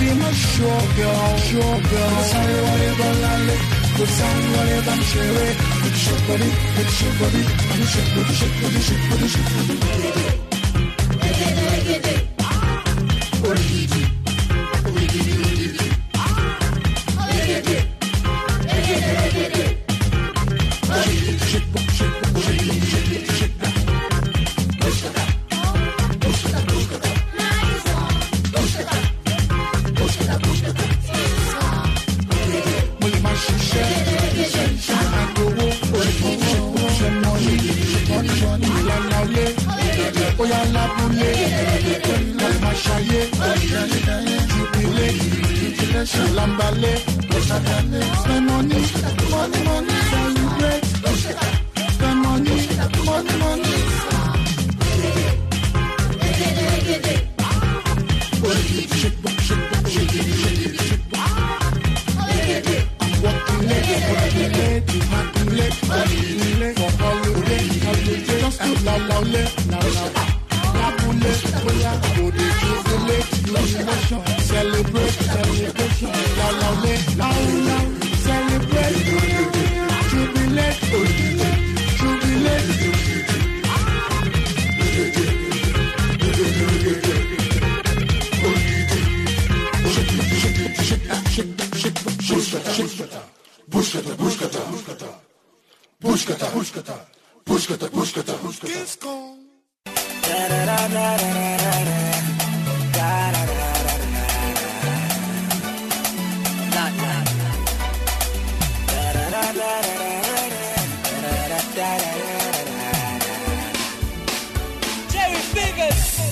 Be 0.00 0.08
my 0.20 0.32
sure 0.32 0.84
girl, 0.96 1.36
sure 1.46 1.78
girl. 1.90 2.14
Sáré 2.30 2.56
wọlé 2.66 2.88
bọ́ 2.98 3.10
lálẹ́, 3.22 3.58
kò 3.96 4.04
sáré 4.16 4.44
wọlé 4.54 4.76
bá 4.86 4.94
ń 4.98 5.00
ṣeré. 5.10 5.46
Kò 5.80 5.88
ti 5.94 6.00
ṣe 6.04 6.14
bọ́dí, 6.26 6.48
kò 6.74 6.82
ti 6.88 6.94
ṣe 6.98 7.08
bọ́dí, 7.18 7.40
kò 7.68 7.72
ti 7.76 7.84
ṣe, 7.92 8.02
kò 8.14 9.14
ti 9.20 9.28
ṣe, 9.34 10.49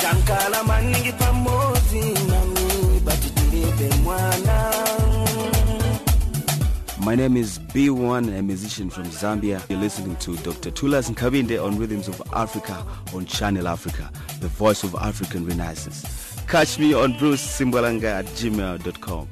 Jankala 0.02 0.62
maningi 0.64 1.12
pamozi 1.12 2.00
nami 2.28 3.00
mwana 4.04 4.47
My 7.09 7.14
name 7.14 7.38
is 7.38 7.59
B1, 7.59 8.38
a 8.38 8.42
musician 8.42 8.90
from 8.90 9.05
Zambia. 9.05 9.66
You're 9.71 9.79
listening 9.79 10.16
to 10.16 10.37
Dr. 10.37 10.71
Thulas 10.71 11.11
Nkabinde 11.11 11.57
on 11.59 11.79
Rhythms 11.79 12.07
of 12.07 12.21
Africa 12.35 12.85
on 13.14 13.25
Channel 13.25 13.66
Africa, 13.66 14.11
the 14.40 14.49
voice 14.49 14.85
of 14.85 14.94
African 14.94 15.47
Renaissance. 15.47 16.05
Catch 16.47 16.79
me 16.79 16.92
on 16.92 17.16
Bruce 17.16 17.40
Simbalanga 17.40 18.05
at 18.05 18.27
gmail.com. 18.27 19.27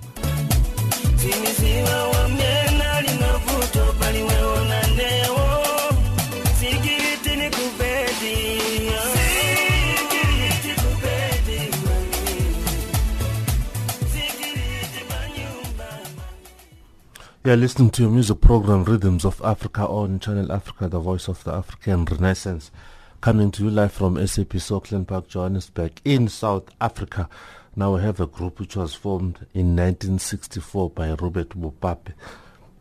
You're 17.46 17.56
listening 17.56 17.90
to 17.90 18.02
your 18.02 18.10
music 18.10 18.40
program 18.40 18.82
Rhythms 18.82 19.24
of 19.24 19.40
Africa 19.44 19.86
on 19.86 20.18
Channel 20.18 20.50
Africa, 20.50 20.88
the 20.88 20.98
voice 20.98 21.28
of 21.28 21.44
the 21.44 21.52
African 21.52 22.04
Renaissance. 22.04 22.72
Coming 23.20 23.52
to 23.52 23.62
you 23.62 23.70
live 23.70 23.92
from 23.92 24.16
SABC 24.16 24.74
Auckland 24.74 25.06
Park, 25.06 25.28
Johannesburg, 25.28 25.92
in 26.04 26.26
South 26.26 26.64
Africa. 26.80 27.28
Now 27.76 27.94
we 27.94 28.02
have 28.02 28.18
a 28.18 28.26
group 28.26 28.58
which 28.58 28.74
was 28.74 28.94
formed 28.94 29.46
in 29.54 29.76
1964 29.76 30.90
by 30.90 31.10
Robert 31.10 31.50
Bopape, 31.50 32.14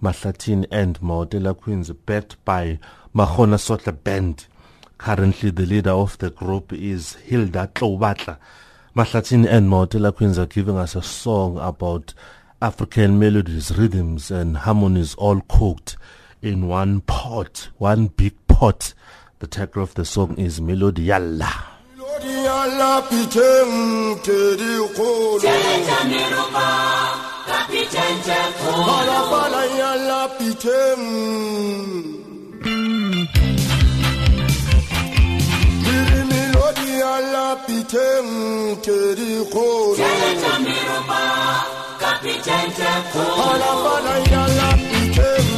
Mahlathini 0.02 0.66
and 0.72 1.00
Mahotella 1.00 1.56
Queens, 1.56 1.92
backed 1.92 2.44
by 2.44 2.80
Makgona 3.14 3.60
Tsohle 3.60 3.92
Band. 3.92 4.48
Currently, 4.98 5.52
the 5.52 5.68
leader 5.68 5.92
of 5.92 6.18
the 6.18 6.32
group 6.32 6.74
is 6.74 7.14
Hilda 7.18 7.70
Tloubatla. 7.76 8.38
Mahlathini 8.96 9.46
and 9.48 9.70
Mahotella 9.70 10.16
Queens 10.16 10.40
are 10.40 10.48
giving 10.48 10.76
us 10.76 10.96
a 10.96 11.04
song 11.04 11.60
about 11.60 12.16
African 12.66 13.20
melodies, 13.20 13.78
rhythms, 13.78 14.32
and 14.32 14.58
harmonies 14.58 15.14
all 15.20 15.40
cooked 15.42 15.98
in 16.42 16.68
one 16.68 17.02
pot, 17.02 17.70
one 17.78 18.08
big 18.08 18.34
pot. 18.48 18.96
The 19.38 19.46
title 19.46 19.84
of 19.84 19.94
the 19.94 20.04
song 20.04 20.36
is 20.40 20.60
Melody 20.60 21.04
Yalla. 21.04 21.54
Yalla 22.24 23.04
piteng 23.08 24.18
tedi 24.26 24.96
kolo. 24.96 25.46
Bala 28.88 29.20
bala 29.30 29.64
yalla 29.78 30.22
piteng. 42.26 42.72
Biri 43.14 43.72
melody 43.84 44.16
yalla 44.34 44.70
piteng 44.90 45.50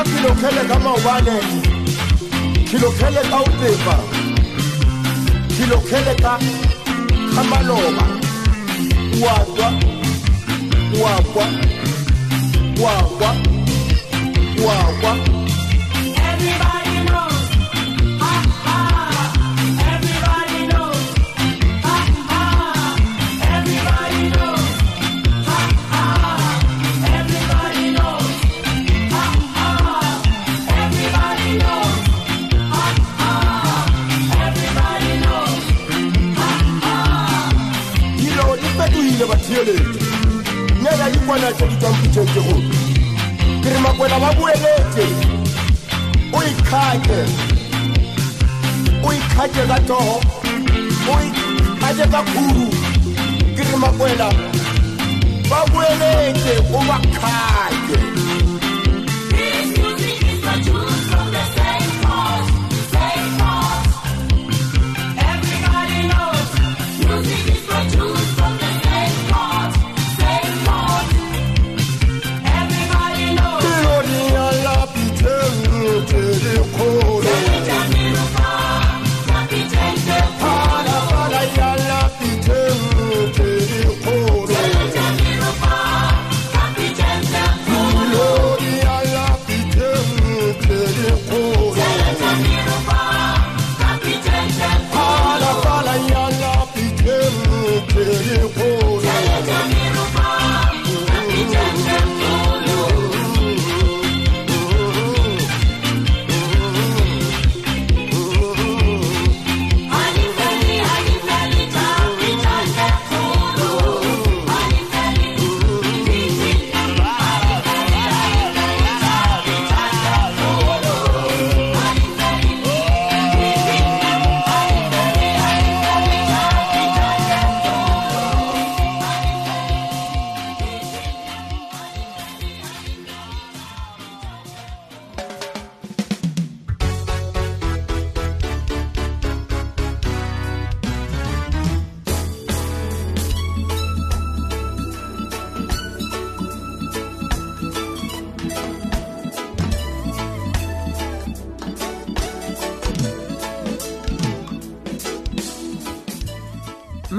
khilokhele 0.03 0.63
ka 0.71 0.77
maobane 0.85 1.37
khilokhele 2.69 3.23
ka 3.31 3.39
utepa 3.49 3.97
khilokhele 5.57 6.15
ka 6.23 6.35
ka 7.35 7.43
maloba. 7.51 8.05
Wakwa 9.25 9.69
wakwa 11.03 11.47
wakwa 12.83 13.31
wakwa 14.67 15.13
Everybody 16.29 16.74
fetohile 39.45 39.73
batheeletso 39.75 40.05
nyela 40.83 41.11
di 41.11 41.19
kwana 41.19 41.53
tse 41.53 41.67
di 41.67 41.77
tswang 41.77 41.97
putheng 42.01 42.29
ke 42.35 42.41
go 42.41 42.57
ke 43.63 43.69
re 43.71 43.79
makwela 43.79 44.19
ba 44.21 44.31
boeletse 44.39 45.05
o 46.33 46.39
ikgake 46.43 47.21
o 49.03 49.13
ikgake 49.13 49.63
ka 49.69 49.79
toho 49.89 50.21
o 51.09 51.15
ikgake 51.27 52.05
ka 52.13 52.23
khuru 52.33 52.69
ke 53.57 53.63
re 53.63 53.77
makwela 53.77 54.29
ba 55.51 55.59
boeletse 55.73 56.55
o 56.73 56.81
ba 56.89 56.99
kgake 57.01 58.14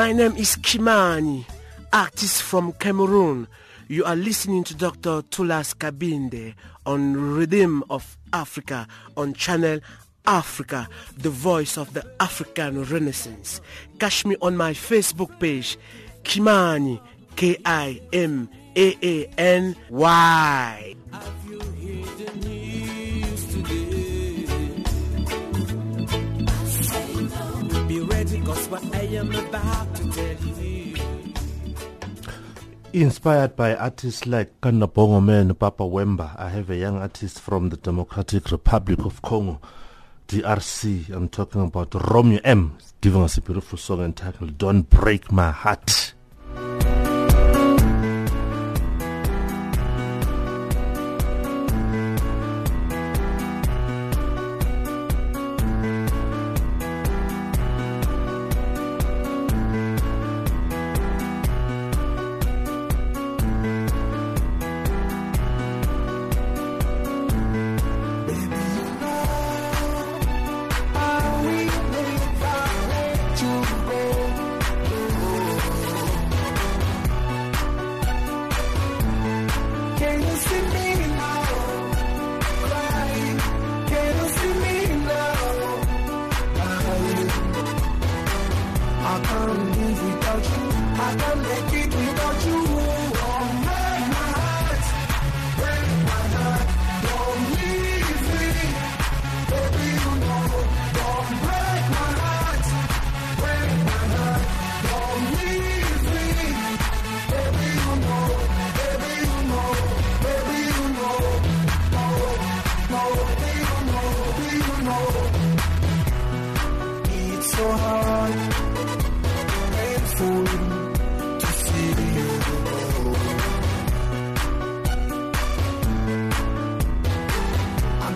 My 0.06 0.12
name 0.12 0.36
is 0.38 0.56
Kimani, 0.58 1.46
artist 1.91 2.44
from 2.44 2.74
Cameroon. 2.74 3.48
You 3.88 4.06
are 4.06 4.15
listening 4.15 4.63
to 4.65 4.76
Dr. 4.76 5.24
Thulas 5.24 5.74
Nkabinde 5.74 6.54
on 6.86 7.34
Rhythm 7.36 7.84
of 7.89 8.15
Africa 8.32 8.88
on 9.18 9.34
channel 9.34 9.80
Africa, 10.28 10.88
the 11.18 11.32
voice 11.32 11.76
of 11.76 11.96
the 11.96 12.06
African 12.20 12.84
Renaissance. 12.84 13.62
Catch 13.98 14.28
me 14.28 14.36
on 14.44 14.56
my 14.56 14.74
Facebook 14.74 15.39
page, 15.39 15.76
Kimani, 16.22 17.02
K-I-M-A-A-N-Y. 17.36 18.56
Cause 28.46 28.70
what 28.70 28.96
I 28.96 29.02
am 29.15 29.34
about. 29.34 29.94
Inspired 32.93 33.58
by 33.58 33.75
artists 33.75 34.25
like 34.25 34.62
Kanda 34.62 34.88
Bongo 34.88 35.19
Man, 35.19 35.49
and 35.49 35.60
Papa 35.60 35.84
Wemba, 35.84 36.39
I 36.39 36.47
have 36.47 36.69
a 36.69 36.78
young 36.78 36.95
artist 36.97 37.41
from 37.41 37.67
the 37.67 37.75
Democratic 37.75 38.49
Republic 38.51 38.99
of 38.99 39.21
Congo, 39.21 39.60
DRC. 40.30 41.10
I'm 41.10 41.28
talking 41.28 41.62
about 41.62 41.93
Romeo 42.10 42.39
M, 42.45 42.78
giving 43.01 43.23
us 43.23 43.36
a 43.36 43.41
beautiful 43.41 43.78
song 43.78 44.06
entitled 44.06 44.58
Don't 44.58 44.89
Break 44.89 45.30
My 45.30 45.51
Heart. 45.51 46.14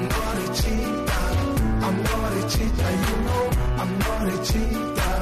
Not 0.10 0.38
a 0.44 0.48
cheater. 0.62 1.26
I'm 1.86 2.04
not 2.04 2.34
a 2.38 2.50
cheater, 2.52 2.92
you 3.06 3.16
know. 3.26 3.46
I'm 3.82 3.92
not 4.00 4.28
a 4.34 4.38
cheater. 4.48 5.16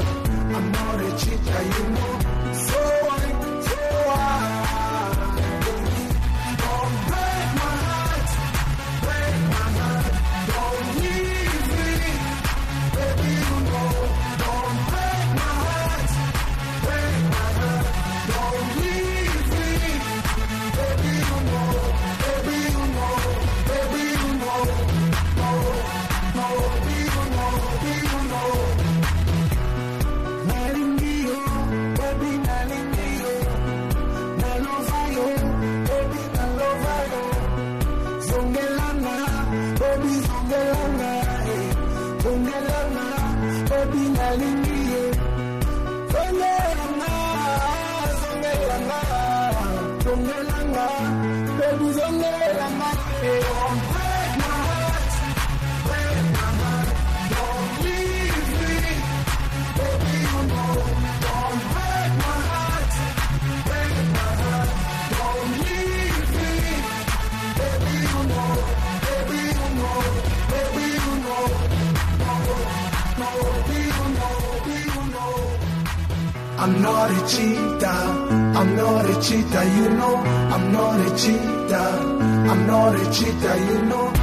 I'm 0.57 0.71
not 0.71 1.01
a 1.01 1.09
cheater, 1.17 1.61
you 1.63 1.89
know. 1.95 2.26
I'm 76.67 76.81
not 76.81 77.09
a 77.09 77.27
cheater. 77.29 77.87
I'm 77.87 78.75
not 78.75 79.09
a 79.09 79.21
cheater, 79.21 79.63
you 79.63 79.89
know. 79.91 80.15
I'm 80.17 80.71
not 80.73 80.99
a 80.99 81.17
cheater. 81.17 81.89
I'm 82.51 82.67
not 82.67 82.93
a 82.93 83.11
cheater, 83.13 83.57
you 83.57 83.85
know. 83.85 84.16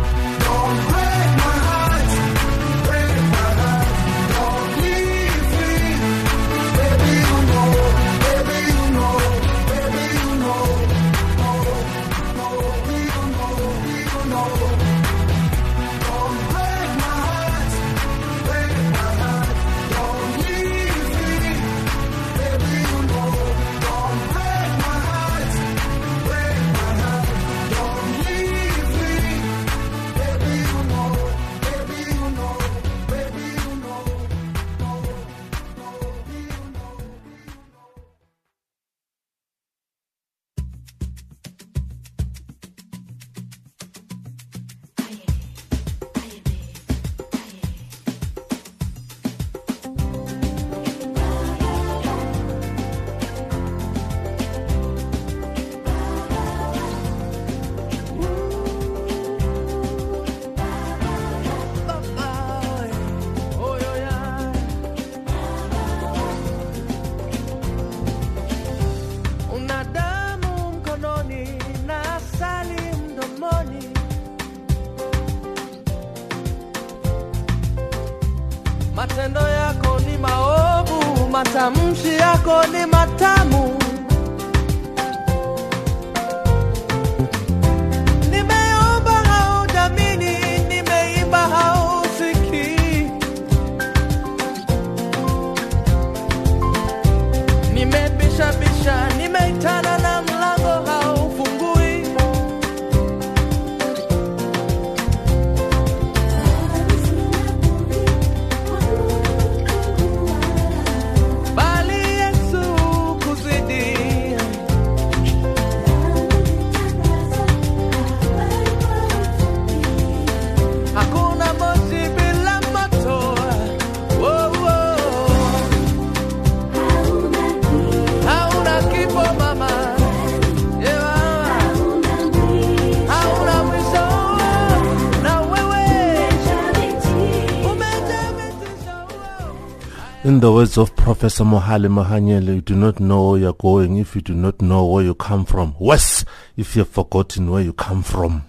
Words 140.65 140.79
of 140.79 140.97
Professor 140.97 141.45
Mohale 141.45 141.89
Mahanyele, 141.89 142.55
you 142.55 142.61
do 142.63 142.75
not 142.75 142.99
know 142.99 143.33
where 143.33 143.41
you're 143.41 143.53
going 143.53 143.99
if 143.99 144.15
you 144.15 144.23
do 144.23 144.33
not 144.33 144.63
know 144.63 144.87
where 144.87 145.05
you 145.05 145.15
come 145.15 145.45
from. 145.45 145.77
Worse, 145.79 146.25
if 146.57 146.75
you've 146.75 146.89
forgotten 146.89 147.51
where 147.51 147.61
you 147.63 147.75
come 147.75 148.03
from. 148.03 148.47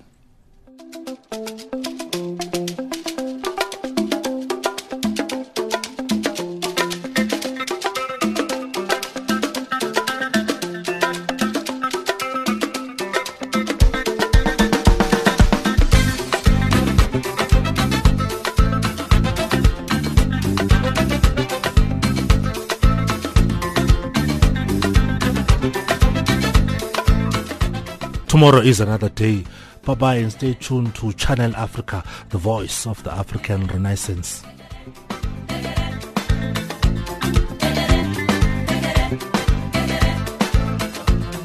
Tomorrow 28.45 28.61
is 28.63 28.79
another 28.79 29.09
day. 29.09 29.43
Bye 29.83 29.95
bye 29.95 30.15
and 30.17 30.31
stay 30.31 30.53
tuned 30.53 30.93
to 31.01 31.11
Channel 31.13 31.55
Africa, 31.55 32.03
the 32.29 32.37
voice 32.37 32.85
of 32.85 33.01
the 33.03 33.11
African 33.11 33.65
Renaissance. 33.65 34.43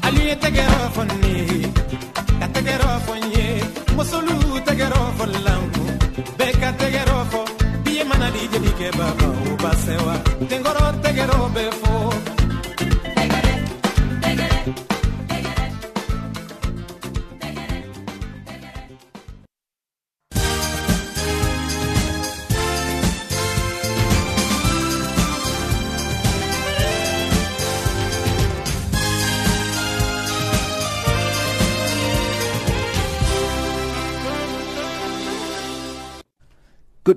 aliye 0.03 0.35
tegero 0.35 0.89
fonni 0.93 1.61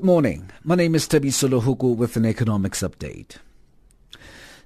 morning. 0.04 0.50
My 0.62 0.74
name 0.74 0.94
is 0.94 1.08
Tabi 1.08 1.30
Solohuku 1.30 1.96
with 1.96 2.14
an 2.16 2.26
economics 2.26 2.82
update. 2.82 3.38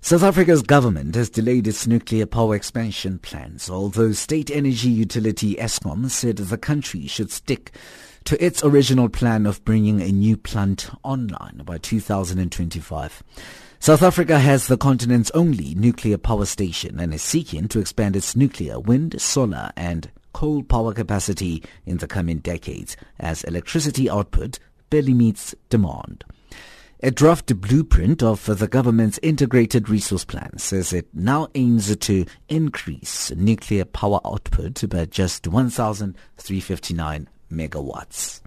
South 0.00 0.24
Africa's 0.24 0.62
government 0.62 1.14
has 1.14 1.30
delayed 1.30 1.68
its 1.68 1.86
nuclear 1.86 2.26
power 2.26 2.56
expansion 2.56 3.20
plans, 3.20 3.70
although 3.70 4.10
state 4.10 4.50
energy 4.50 4.88
utility 4.88 5.54
Eskom 5.54 6.10
said 6.10 6.38
the 6.38 6.58
country 6.58 7.06
should 7.06 7.30
stick 7.30 7.70
to 8.24 8.44
its 8.44 8.64
original 8.64 9.08
plan 9.08 9.46
of 9.46 9.64
bringing 9.64 10.02
a 10.02 10.10
new 10.10 10.36
plant 10.36 10.90
online 11.04 11.62
by 11.64 11.78
2025. 11.78 13.22
South 13.78 14.02
Africa 14.02 14.40
has 14.40 14.66
the 14.66 14.76
continent's 14.76 15.30
only 15.34 15.76
nuclear 15.76 16.18
power 16.18 16.46
station 16.46 16.98
and 16.98 17.14
is 17.14 17.22
seeking 17.22 17.68
to 17.68 17.78
expand 17.78 18.16
its 18.16 18.34
nuclear, 18.34 18.80
wind, 18.80 19.20
solar 19.20 19.70
and 19.76 20.10
coal 20.32 20.62
power 20.62 20.92
capacity 20.92 21.62
in 21.86 21.98
the 21.98 22.06
coming 22.08 22.38
decades 22.38 22.96
as 23.20 23.44
electricity 23.44 24.10
output 24.10 24.58
barely 24.90 25.14
meets 25.14 25.54
demand. 25.68 26.24
A 27.00 27.12
draft 27.12 27.54
blueprint 27.60 28.24
of 28.24 28.44
the 28.46 28.66
government's 28.66 29.20
integrated 29.22 29.88
resource 29.88 30.24
plan 30.24 30.58
says 30.58 30.92
it 30.92 31.06
now 31.14 31.46
aims 31.54 31.96
to 31.96 32.26
increase 32.48 33.30
nuclear 33.36 33.84
power 33.84 34.20
output 34.24 34.88
by 34.88 35.04
just 35.04 35.46
1,359 35.46 37.28
megawatts. 37.52 38.40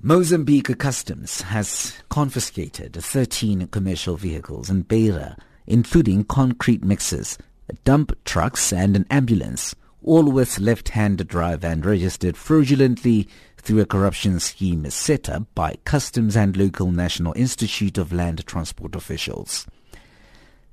Mozambique 0.00 0.78
Customs 0.78 1.42
has 1.42 1.94
confiscated 2.08 2.94
13 2.94 3.66
commercial 3.68 4.16
vehicles 4.16 4.70
in 4.70 4.84
Beira, 4.84 5.36
including 5.66 6.24
concrete 6.24 6.82
mixers, 6.82 7.36
dump 7.84 8.12
trucks 8.24 8.72
and 8.72 8.96
an 8.96 9.06
ambulance, 9.10 9.74
all 10.02 10.30
with 10.30 10.58
left-hand 10.58 11.26
drive 11.26 11.64
and 11.64 11.86
registered 11.86 12.36
fraudulently 12.36 13.28
through 13.64 13.80
a 13.80 13.86
corruption 13.86 14.38
scheme 14.40 14.88
set 14.90 15.28
up 15.28 15.42
by 15.54 15.78
Customs 15.84 16.36
and 16.36 16.54
local 16.54 16.92
National 16.92 17.32
Institute 17.34 17.96
of 17.96 18.12
Land 18.12 18.46
Transport 18.46 18.94
officials. 18.94 19.66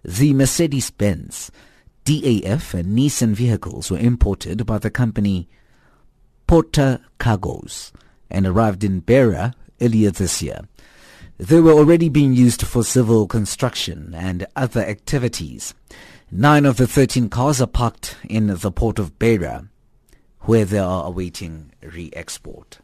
The 0.03 0.33
Mercedes-Benz, 0.33 1.51
DAF 2.03 2.73
and 2.73 2.97
Nissan 2.97 3.33
vehicles 3.33 3.89
were 3.89 3.97
imported 3.97 4.65
by 4.65 4.77
the 4.77 4.89
company 4.89 5.47
Porta 6.47 6.99
Cargos 7.17 7.93
and 8.29 8.45
arrived 8.45 8.83
in 8.83 8.99
Beira 8.99 9.53
earlier 9.79 10.11
this 10.11 10.41
year. 10.41 10.61
They 11.37 11.61
were 11.61 11.71
already 11.71 12.09
being 12.09 12.33
used 12.33 12.67
for 12.67 12.83
civil 12.83 13.25
construction 13.25 14.13
and 14.13 14.45
other 14.55 14.81
activities. 14.81 15.73
Nine 16.29 16.65
of 16.65 16.75
the 16.75 16.87
13 16.87 17.29
cars 17.29 17.61
are 17.61 17.67
parked 17.67 18.17
in 18.27 18.47
the 18.47 18.71
port 18.71 18.99
of 18.99 19.17
Beira, 19.17 19.69
where 20.41 20.65
they 20.65 20.79
are 20.79 21.05
awaiting 21.05 21.71
re-export. 21.81 22.79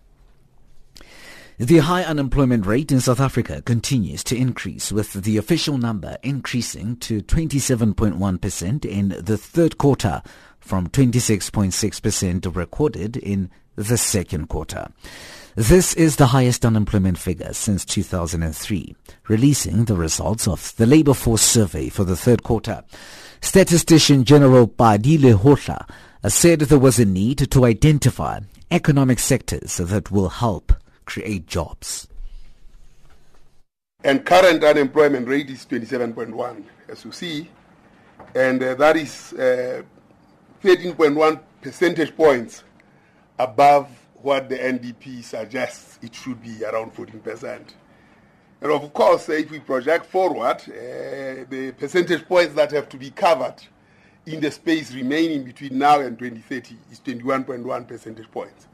The 1.59 1.79
high 1.79 2.03
unemployment 2.03 2.67
rate 2.67 2.91
in 2.91 2.99
South 2.99 3.19
Africa 3.19 3.63
continues 3.63 4.23
to 4.25 4.37
increase, 4.37 4.91
with 4.91 5.13
the 5.13 5.37
official 5.37 5.79
number 5.79 6.19
increasing 6.21 6.97
to 6.97 7.23
27.1% 7.23 8.85
in 8.85 9.09
the 9.19 9.37
third 9.39 9.79
quarter 9.79 10.21
from 10.59 10.87
26.6% 10.89 12.55
recorded 12.55 13.17
in 13.17 13.49
the 13.75 13.97
second 13.97 14.49
quarter. 14.49 14.89
This 15.55 15.95
is 15.95 16.17
the 16.17 16.27
highest 16.27 16.63
unemployment 16.63 17.17
figure 17.17 17.53
since 17.53 17.83
2003, 17.85 18.95
releasing 19.27 19.85
the 19.85 19.95
results 19.95 20.47
of 20.47 20.75
the 20.75 20.85
labor 20.85 21.15
force 21.15 21.41
survey 21.41 21.89
for 21.89 22.03
the 22.03 22.15
third 22.15 22.43
quarter. 22.43 22.83
Statistician 23.41 24.25
General 24.25 24.67
Pali 24.67 25.17
Lehohla 25.17 25.89
said 26.27 26.59
there 26.59 26.77
was 26.77 26.99
a 26.99 27.05
need 27.05 27.49
to 27.49 27.65
identify 27.65 28.41
economic 28.69 29.17
sectors 29.17 29.77
that 29.77 30.11
will 30.11 30.29
help 30.29 30.71
create 31.07 31.47
jobs. 31.47 32.07
And 34.03 34.23
current 34.23 34.63
unemployment 34.63 35.27
rate 35.27 35.49
is 35.49 35.65
27.1, 35.65 36.63
as 36.87 37.03
you 37.03 37.11
see, 37.11 37.49
and 38.35 38.61
uh, 38.61 38.75
that 38.75 38.95
is 38.95 39.33
uh, 39.33 39.81
13.1 40.63 41.39
percentage 41.61 42.15
points 42.15 42.63
above 43.39 43.89
what 44.21 44.49
the 44.49 44.57
NDP 44.57 45.23
suggests 45.23 45.97
it 46.01 46.13
should 46.13 46.41
be 46.43 46.63
around 46.63 46.93
14%. 46.93 47.61
And 48.61 48.71
of 48.71 48.93
course, 48.93 49.29
if 49.29 49.49
we 49.49 49.59
project 49.59 50.05
forward, 50.05 50.57
uh, 50.67 51.45
the 51.49 51.73
percentage 51.77 52.25
points 52.27 52.53
that 52.55 52.71
have 52.71 52.89
to 52.89 52.97
be 52.97 53.11
covered 53.11 53.55
in 54.25 54.41
the 54.41 54.51
space 54.51 54.93
remaining 54.93 55.43
between 55.43 55.77
now 55.77 56.01
and 56.01 56.17
2030 56.19 56.75
is 56.91 56.99
21.1 56.99 57.87
percentage 57.87 58.29
points. 58.29 58.67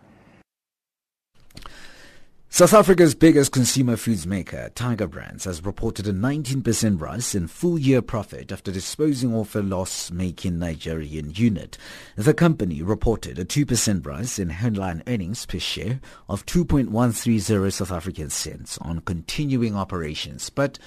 South 2.53 2.75
Africa's 2.75 3.15
biggest 3.15 3.51
consumer 3.51 3.97
foods 3.97 4.27
maker, 4.27 4.69
Tiger 4.75 5.07
Brands, 5.07 5.45
has 5.45 5.65
reported 5.65 6.05
a 6.05 6.13
19% 6.13 7.01
rise 7.01 7.33
in 7.33 7.47
full-year 7.47 8.03
profit 8.03 8.51
after 8.51 8.71
disposing 8.71 9.33
of 9.33 9.55
a 9.55 9.63
loss-making 9.63 10.59
Nigerian 10.59 11.31
unit. 11.33 11.79
The 12.15 12.35
company 12.35 12.83
reported 12.83 13.39
a 13.39 13.43
2% 13.43 14.05
rise 14.05 14.37
in 14.37 14.51
headline 14.51 15.01
earnings 15.07 15.47
per 15.47 15.57
share 15.57 15.99
of 16.29 16.45
2.130 16.45 17.73
South 17.73 17.91
African 17.91 18.29
cents 18.29 18.77
on 18.77 18.99
continuing 18.99 19.75
operations, 19.75 20.51
but 20.51 20.77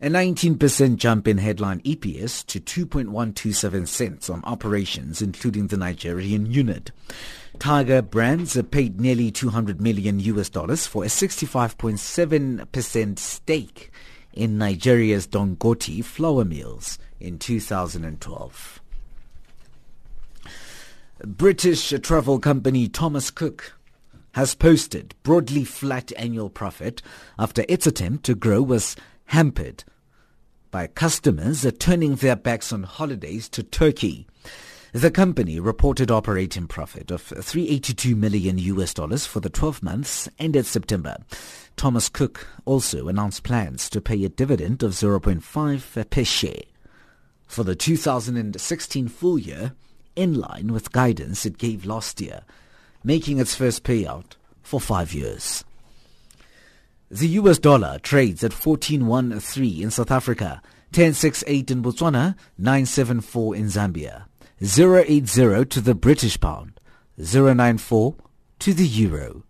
a 0.00 0.08
19% 0.08 0.96
jump 0.96 1.28
in 1.28 1.38
headline 1.38 1.80
EPS 1.80 2.44
to 2.46 2.60
2.127 2.60 3.86
cents 3.86 4.28
on 4.28 4.42
operations, 4.44 5.22
including 5.22 5.68
the 5.68 5.76
Nigerian 5.76 6.46
unit. 6.46 6.90
Tiger 7.58 8.02
Brands 8.02 8.60
paid 8.70 9.00
nearly 9.00 9.30
200 9.30 9.80
million 9.80 10.18
US 10.20 10.50
dollars 10.50 10.86
for 10.86 11.04
a 11.04 11.08
65.7% 11.08 13.18
stake 13.18 13.90
in 14.32 14.58
Nigeria's 14.58 15.26
Dangote 15.26 16.04
flour 16.04 16.44
mills 16.44 16.98
in 17.20 17.38
2012. 17.38 18.80
British 21.24 21.94
travel 22.02 22.38
company 22.40 22.88
Thomas 22.88 23.30
Cook 23.30 23.78
has 24.32 24.56
posted 24.56 25.14
broadly 25.22 25.64
flat 25.64 26.10
annual 26.16 26.50
profit 26.50 27.00
after 27.38 27.64
its 27.68 27.86
attempt 27.86 28.24
to 28.24 28.34
grow 28.34 28.60
was 28.60 28.96
hampered 29.26 29.84
by 30.70 30.86
customers 30.86 31.66
turning 31.78 32.16
their 32.16 32.36
backs 32.36 32.72
on 32.72 32.82
holidays 32.82 33.48
to 33.48 33.62
Turkey. 33.62 34.26
The 34.92 35.10
company 35.10 35.58
reported 35.58 36.10
operating 36.10 36.68
profit 36.68 37.10
of 37.10 37.20
382 37.22 38.14
million 38.14 38.58
US 38.58 38.94
dollars 38.94 39.26
for 39.26 39.40
the 39.40 39.50
12 39.50 39.82
months 39.82 40.28
ended 40.38 40.66
September. 40.66 41.16
Thomas 41.76 42.08
Cook 42.08 42.46
also 42.64 43.08
announced 43.08 43.42
plans 43.42 43.90
to 43.90 44.00
pay 44.00 44.24
a 44.24 44.28
dividend 44.28 44.82
of 44.84 44.92
0.5 44.92 46.10
per 46.10 46.24
share 46.24 46.62
for 47.46 47.64
the 47.64 47.74
2016 47.74 49.08
full 49.08 49.38
year 49.38 49.72
in 50.16 50.34
line 50.34 50.72
with 50.72 50.92
guidance 50.92 51.44
it 51.44 51.58
gave 51.58 51.84
last 51.84 52.20
year, 52.20 52.42
making 53.02 53.38
its 53.38 53.54
first 53.54 53.82
payout 53.82 54.36
for 54.62 54.80
5 54.80 55.12
years. 55.12 55.64
The 57.14 57.28
US 57.28 57.60
dollar 57.60 58.00
trades 58.00 58.42
at 58.42 58.50
14.13 58.50 59.82
in 59.82 59.92
South 59.92 60.10
Africa, 60.10 60.60
10.68 60.92 61.70
in 61.70 61.80
Botswana, 61.80 62.34
9.74 62.60 63.56
in 63.56 63.66
Zambia. 63.66 64.24
0.80 64.60 65.70
to 65.70 65.80
the 65.80 65.94
British 65.94 66.40
pound, 66.40 66.80
0.94 67.20 68.16
to 68.58 68.74
the 68.74 68.84
euro. 68.84 69.44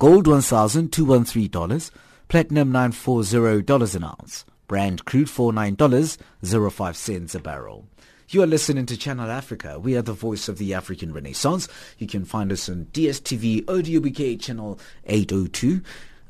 Gold 0.00 0.26
$1,213, 0.26 1.90
platinum 2.26 2.72
$940 2.72 3.94
an 3.94 4.02
ounce, 4.02 4.44
Brent 4.66 5.04
crude 5.04 5.28
$49.05 5.28 6.94
cents 6.96 7.34
a 7.36 7.38
barrel. 7.38 7.86
You 8.30 8.42
are 8.42 8.46
listening 8.46 8.84
to 8.86 8.96
Channel 8.98 9.30
Africa. 9.30 9.78
We 9.78 9.96
are 9.96 10.02
the 10.02 10.12
voice 10.12 10.50
of 10.50 10.58
the 10.58 10.74
African 10.74 11.14
Renaissance. 11.14 11.66
You 11.96 12.06
can 12.06 12.26
find 12.26 12.52
us 12.52 12.68
on 12.68 12.88
DSTV 12.92 13.64
ODUBK 13.64 14.38
channel 14.38 14.78
802, 15.06 15.80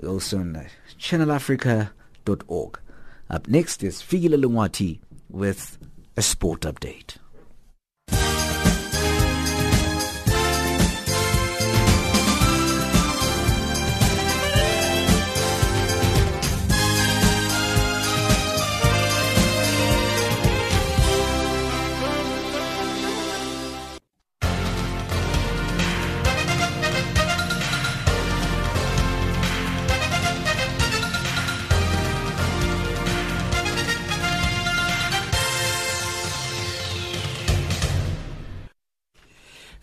also 0.06 0.38
on 0.38 0.66
channelafrica.org. 0.98 2.80
Up 3.30 3.48
next 3.48 3.82
is 3.82 4.00
Figila 4.00 4.42
Lungwati 4.42 5.00
with 5.28 5.78
a 6.16 6.22
sport 6.22 6.62
update. 6.62 7.16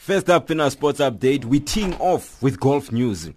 First 0.05 0.29
up 0.29 0.51
in 0.51 0.59
our 0.59 0.69
sports 0.69 0.99
update, 0.99 1.45
we 1.45 1.59
team 1.59 1.95
off 1.97 2.39
with 2.39 2.59
golf 2.59 2.91
news. 2.91 3.31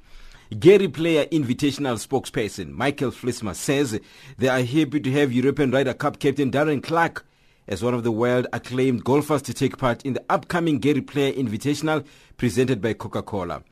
Gary 0.60 0.86
Player 0.86 1.24
Invitational 1.24 1.96
spokesperson 1.96 2.72
Michael 2.72 3.10
Vlismas 3.10 3.54
says 3.54 3.98
they 4.36 4.48
are 4.48 4.62
happy 4.62 5.00
to 5.00 5.10
have 5.12 5.32
European 5.32 5.70
Ryder 5.70 5.94
Cup 5.94 6.18
captain 6.18 6.50
Darren 6.50 6.82
Clarke 6.82 7.24
as 7.68 7.82
one 7.82 7.94
of 7.94 8.04
the 8.04 8.12
world 8.12 8.48
acclaimed 8.52 9.02
golfers 9.02 9.40
to 9.40 9.54
take 9.54 9.78
part 9.78 10.04
in 10.04 10.12
the 10.12 10.22
upcoming 10.28 10.78
Gary 10.78 11.00
Player 11.00 11.32
Invitational 11.32 12.04
presented 12.36 12.82
by 12.82 12.92
Coca-Cola. 12.92 13.62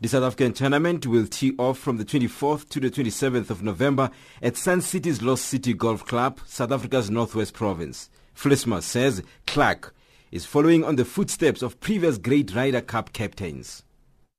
The 0.00 0.08
South 0.08 0.24
African 0.24 0.54
tournament 0.54 1.06
will 1.06 1.26
tee 1.26 1.54
off 1.58 1.78
from 1.78 1.98
the 1.98 2.06
24th 2.06 2.70
to 2.70 2.80
the 2.80 2.90
27th 2.90 3.50
of 3.50 3.62
November 3.62 4.10
at 4.40 4.56
Sun 4.56 4.80
City's 4.80 5.20
Lost 5.20 5.44
City 5.44 5.74
Golf 5.74 6.06
Club, 6.06 6.40
South 6.46 6.72
Africa's 6.72 7.10
Northwest 7.10 7.52
Province. 7.52 8.08
Vlismas 8.34 8.84
says 8.84 9.22
Clarke 9.46 9.92
is 10.36 10.44
following 10.44 10.84
on 10.84 10.96
the 10.96 11.04
footsteps 11.06 11.62
of 11.62 11.80
previous 11.80 12.18
great 12.18 12.54
Ryder 12.54 12.82
Cup 12.82 13.14
captains. 13.14 13.82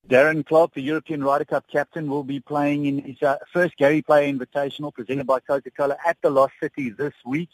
Darren 0.08 0.46
Clarke, 0.46 0.76
the 0.76 0.82
European 0.82 1.24
Ryder 1.24 1.46
Cup 1.46 1.66
captain, 1.72 2.08
will 2.08 2.24
be 2.24 2.40
playing 2.40 2.86
in 2.86 3.00
his 3.00 3.20
uh, 3.24 3.38
first 3.52 3.76
Gary 3.78 4.04
Player 4.04 4.32
Invitational 4.32 4.94
presented 4.94 5.26
by 5.26 5.40
Coca-Cola 5.40 5.98
at 6.06 6.18
the 6.22 6.30
Lost 6.30 6.54
City 6.62 6.92
this 6.92 7.16
week. 7.26 7.50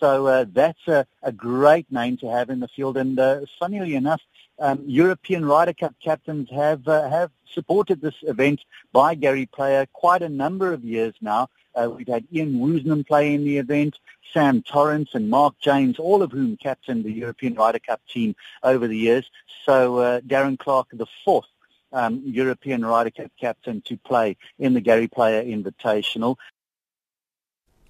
So 0.00 0.26
uh, 0.26 0.46
that's 0.50 0.88
a, 0.88 1.06
a 1.22 1.32
great 1.32 1.92
name 1.92 2.16
to 2.22 2.30
have 2.30 2.48
in 2.48 2.60
the 2.60 2.68
field. 2.68 2.96
And 2.96 3.18
uh, 3.18 3.40
funnily 3.60 3.94
enough, 3.94 4.22
um, 4.58 4.82
European 4.86 5.44
Ryder 5.44 5.74
Cup 5.74 5.94
captains 6.02 6.48
have 6.50 6.88
uh, 6.88 7.10
have 7.10 7.30
supported 7.52 8.00
this 8.00 8.16
event 8.22 8.60
by 8.94 9.14
Gary 9.14 9.44
Player 9.44 9.86
quite 9.92 10.22
a 10.22 10.30
number 10.30 10.72
of 10.72 10.82
years 10.82 11.14
now. 11.20 11.48
Uh, 11.74 11.90
we've 11.90 12.08
had 12.08 12.26
Ian 12.32 12.54
Woosnam 12.54 13.06
play 13.06 13.34
in 13.34 13.44
the 13.44 13.58
event, 13.58 13.98
Sam 14.32 14.62
Torrance 14.62 15.10
and 15.14 15.30
Mark 15.30 15.54
James, 15.60 15.98
all 15.98 16.22
of 16.22 16.32
whom 16.32 16.56
captained 16.56 17.04
the 17.04 17.12
European 17.12 17.54
Ryder 17.54 17.78
Cup 17.78 18.00
team 18.08 18.34
over 18.62 18.86
the 18.86 18.96
years. 18.96 19.30
So 19.64 19.98
uh, 19.98 20.20
Darren 20.20 20.58
Clarke, 20.58 20.88
the 20.92 21.06
fourth 21.24 21.46
um, 21.92 22.22
European 22.24 22.84
Ryder 22.84 23.10
Cup 23.10 23.30
captain 23.40 23.82
to 23.82 23.96
play 23.96 24.36
in 24.58 24.74
the 24.74 24.80
Gary 24.80 25.08
Player 25.08 25.42
Invitational. 25.42 26.36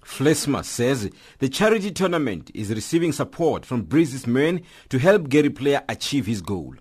Vlismas 0.05 0.65
says 0.65 1.09
the 1.39 1.49
charity 1.49 1.89
tournament 1.89 2.51
is 2.53 2.69
receiving 2.69 3.13
support 3.13 3.65
from 3.65 3.83
Breeze's 3.83 4.27
men 4.27 4.61
to 4.89 4.99
help 4.99 5.29
Gary 5.29 5.49
Player 5.49 5.81
achieve 5.87 6.25
his 6.25 6.41
goal. 6.41 6.75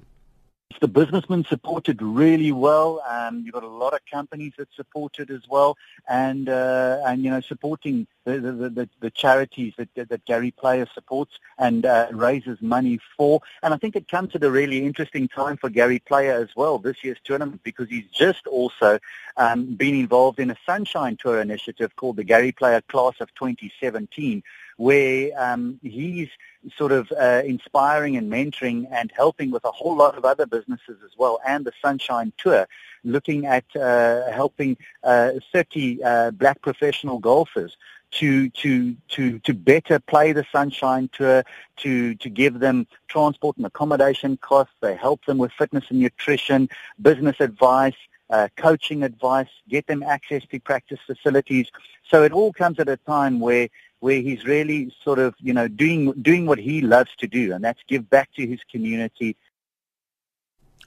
The 0.80 0.88
businessmen 0.88 1.44
supported 1.44 2.02
really 2.02 2.52
well. 2.52 3.02
Um, 3.08 3.42
you've 3.44 3.54
got 3.54 3.62
a 3.62 3.68
lot 3.68 3.94
of 3.94 4.00
companies 4.10 4.52
that 4.58 4.68
supported 4.74 5.30
as 5.30 5.42
well, 5.48 5.76
and 6.08 6.48
uh, 6.48 7.00
and 7.06 7.22
you 7.22 7.30
know 7.30 7.40
supporting 7.40 8.06
the 8.24 8.40
the, 8.40 8.52
the, 8.52 8.88
the 9.00 9.10
charities 9.10 9.74
that, 9.78 9.88
that, 9.94 10.08
that 10.08 10.24
Gary 10.24 10.50
Player 10.50 10.86
supports 10.94 11.38
and 11.58 11.84
uh, 11.86 12.08
raises 12.12 12.60
money 12.60 12.98
for. 13.16 13.40
And 13.62 13.72
I 13.74 13.76
think 13.76 13.96
it 13.96 14.08
comes 14.08 14.34
at 14.34 14.44
a 14.44 14.50
really 14.50 14.84
interesting 14.84 15.28
time 15.28 15.56
for 15.56 15.70
Gary 15.70 15.98
Player 15.98 16.34
as 16.34 16.48
well 16.56 16.78
this 16.78 17.02
year's 17.02 17.18
tournament 17.24 17.62
because 17.62 17.88
he's 17.88 18.08
just 18.12 18.46
also 18.46 18.98
um, 19.36 19.74
been 19.74 19.94
involved 19.94 20.38
in 20.38 20.50
a 20.50 20.56
Sunshine 20.66 21.16
Tour 21.16 21.40
initiative 21.40 21.94
called 21.96 22.16
the 22.16 22.24
Gary 22.24 22.52
Player 22.52 22.80
Class 22.82 23.14
of 23.20 23.34
2017, 23.34 24.42
where 24.76 25.30
um, 25.36 25.78
he's 25.82 26.28
sort 26.76 26.92
of 26.92 27.10
uh, 27.12 27.42
inspiring 27.44 28.16
and 28.16 28.30
mentoring 28.30 28.86
and 28.90 29.12
helping 29.14 29.50
with 29.50 29.64
a 29.64 29.70
whole 29.70 29.96
lot 29.96 30.16
of 30.16 30.24
other 30.24 30.46
businesses 30.46 30.98
as 31.04 31.12
well, 31.16 31.40
and 31.46 31.64
the 31.64 31.72
Sunshine 31.82 32.32
Tour, 32.38 32.66
looking 33.04 33.46
at 33.46 33.64
uh, 33.76 34.30
helping 34.30 34.76
uh, 35.02 35.32
30 35.52 36.02
uh, 36.02 36.30
black 36.32 36.60
professional 36.62 37.18
golfers 37.18 37.76
to 38.12 38.50
to 38.50 38.94
to 39.08 39.38
to 39.40 39.54
better 39.54 39.98
play 39.98 40.32
the 40.32 40.44
Sunshine 40.52 41.08
Tour, 41.12 41.44
to 41.78 42.14
to 42.16 42.28
give 42.28 42.60
them 42.60 42.86
transport 43.08 43.56
and 43.56 43.66
accommodation 43.66 44.36
costs. 44.36 44.74
They 44.80 44.94
help 44.94 45.24
them 45.24 45.38
with 45.38 45.52
fitness 45.52 45.84
and 45.88 45.98
nutrition, 45.98 46.68
business 47.00 47.36
advice, 47.40 47.96
uh, 48.30 48.48
coaching 48.56 49.02
advice, 49.02 49.48
get 49.68 49.86
them 49.86 50.02
access 50.02 50.42
to 50.50 50.60
practice 50.60 50.98
facilities. 51.06 51.68
So 52.08 52.22
it 52.22 52.32
all 52.32 52.52
comes 52.52 52.78
at 52.78 52.88
a 52.88 52.98
time 52.98 53.40
where 53.40 53.68
where 54.02 54.20
he's 54.20 54.44
really 54.44 54.92
sort 55.04 55.20
of 55.20 55.32
you 55.38 55.52
know 55.52 55.68
doing 55.68 56.10
doing 56.20 56.44
what 56.44 56.58
he 56.58 56.80
loves 56.80 57.10
to 57.20 57.28
do, 57.28 57.52
and 57.52 57.62
that's 57.62 57.78
give 57.88 58.10
back 58.10 58.28
to 58.34 58.44
his 58.44 58.58
community. 58.70 59.36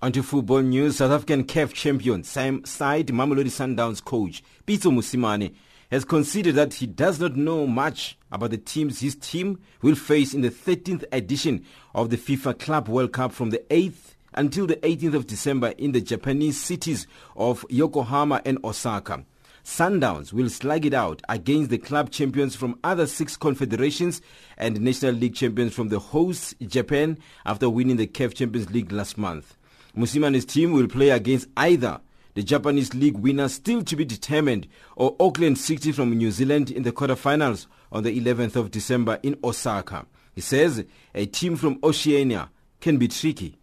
On 0.02 0.12
to 0.12 0.22
football 0.22 0.62
news, 0.62 0.98
South 0.98 1.12
African 1.12 1.46
CAF 1.46 1.72
champion 1.74 2.26
side 2.26 3.08
Mamelodi 3.08 3.46
Sundowns 3.46 4.04
coach 4.04 4.44
Pitso 4.68 4.92
Mosimane 4.92 5.56
has 5.92 6.04
conceded 6.04 6.56
that 6.56 6.74
he 6.74 6.86
does 6.86 7.22
not 7.22 7.38
know 7.38 7.66
much 7.66 8.18
about 8.34 8.50
the 8.50 8.58
teams 8.58 9.00
his 9.00 9.16
team 9.16 9.62
will 9.82 9.96
face 9.96 10.34
in 10.34 10.42
the 10.42 10.50
13th 10.50 11.06
edition 11.14 11.66
of 11.94 12.10
the 12.10 12.18
FIFA 12.18 12.60
Club 12.60 12.90
World 12.90 13.14
Cup 13.14 13.32
from 13.32 13.52
the 13.52 13.60
8th 13.70 14.16
until 14.34 14.68
the 14.68 14.76
18th 14.78 15.14
of 15.14 15.28
December 15.28 15.70
in 15.78 15.94
the 15.94 16.02
Japanese 16.02 16.60
cities 16.60 17.08
of 17.38 17.66
Yokohama 17.70 18.42
and 18.44 18.60
Osaka. 18.66 19.24
Sundowns 19.66 20.32
will 20.32 20.48
slug 20.48 20.86
it 20.86 20.94
out 20.94 21.24
against 21.28 21.72
the 21.72 21.80
club 21.80 22.12
champions 22.12 22.56
from 22.56 22.78
other 22.84 23.08
six 23.08 23.36
confederations 23.36 24.22
and 24.60 24.80
National 24.80 25.14
League 25.14 25.34
champions 25.34 25.74
from 25.74 25.90
the 25.90 25.98
host 25.98 26.54
Japan 26.62 27.18
after 27.48 27.68
winning 27.68 27.98
the 27.98 28.06
CAF 28.06 28.36
Champions 28.36 28.70
League 28.70 28.92
last 28.92 29.18
month. 29.18 29.58
Mosimane's 29.98 30.46
team 30.46 30.72
will 30.72 30.88
play 30.88 31.10
against 31.10 31.50
either 31.58 32.00
the 32.36 32.44
Japanese 32.44 32.94
League 32.94 33.18
winner 33.18 33.50
still 33.50 33.82
to 33.82 33.96
be 33.96 34.06
determined 34.06 34.68
or 34.96 35.16
Auckland 35.20 35.58
City 35.58 35.92
from 35.92 36.16
New 36.16 36.30
Zealand 36.30 36.70
in 36.70 36.84
the 36.84 36.92
quarterfinals 36.92 37.66
on 37.92 38.04
the 38.04 38.22
11th 38.22 38.56
of 38.56 38.70
December 38.70 39.20
in 39.24 39.36
Osaka. 39.44 40.06
He 40.36 40.42
says 40.42 40.86
a 41.16 41.26
team 41.26 41.56
from 41.56 41.80
Oceania 41.84 42.52
can 42.82 42.98
be 42.98 43.08
tricky. 43.08 43.58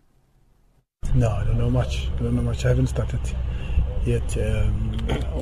No, 1.15 1.29
I 1.31 1.45
don't 1.45 1.59
know 1.59 1.71
much. 1.71 2.09
I 2.17 2.23
don't 2.23 2.35
know 2.35 2.43
much. 2.43 2.65
I 2.65 2.71
haven't 2.71 2.89
started 2.89 3.21
yet. 4.05 4.37
Um, 4.37 4.97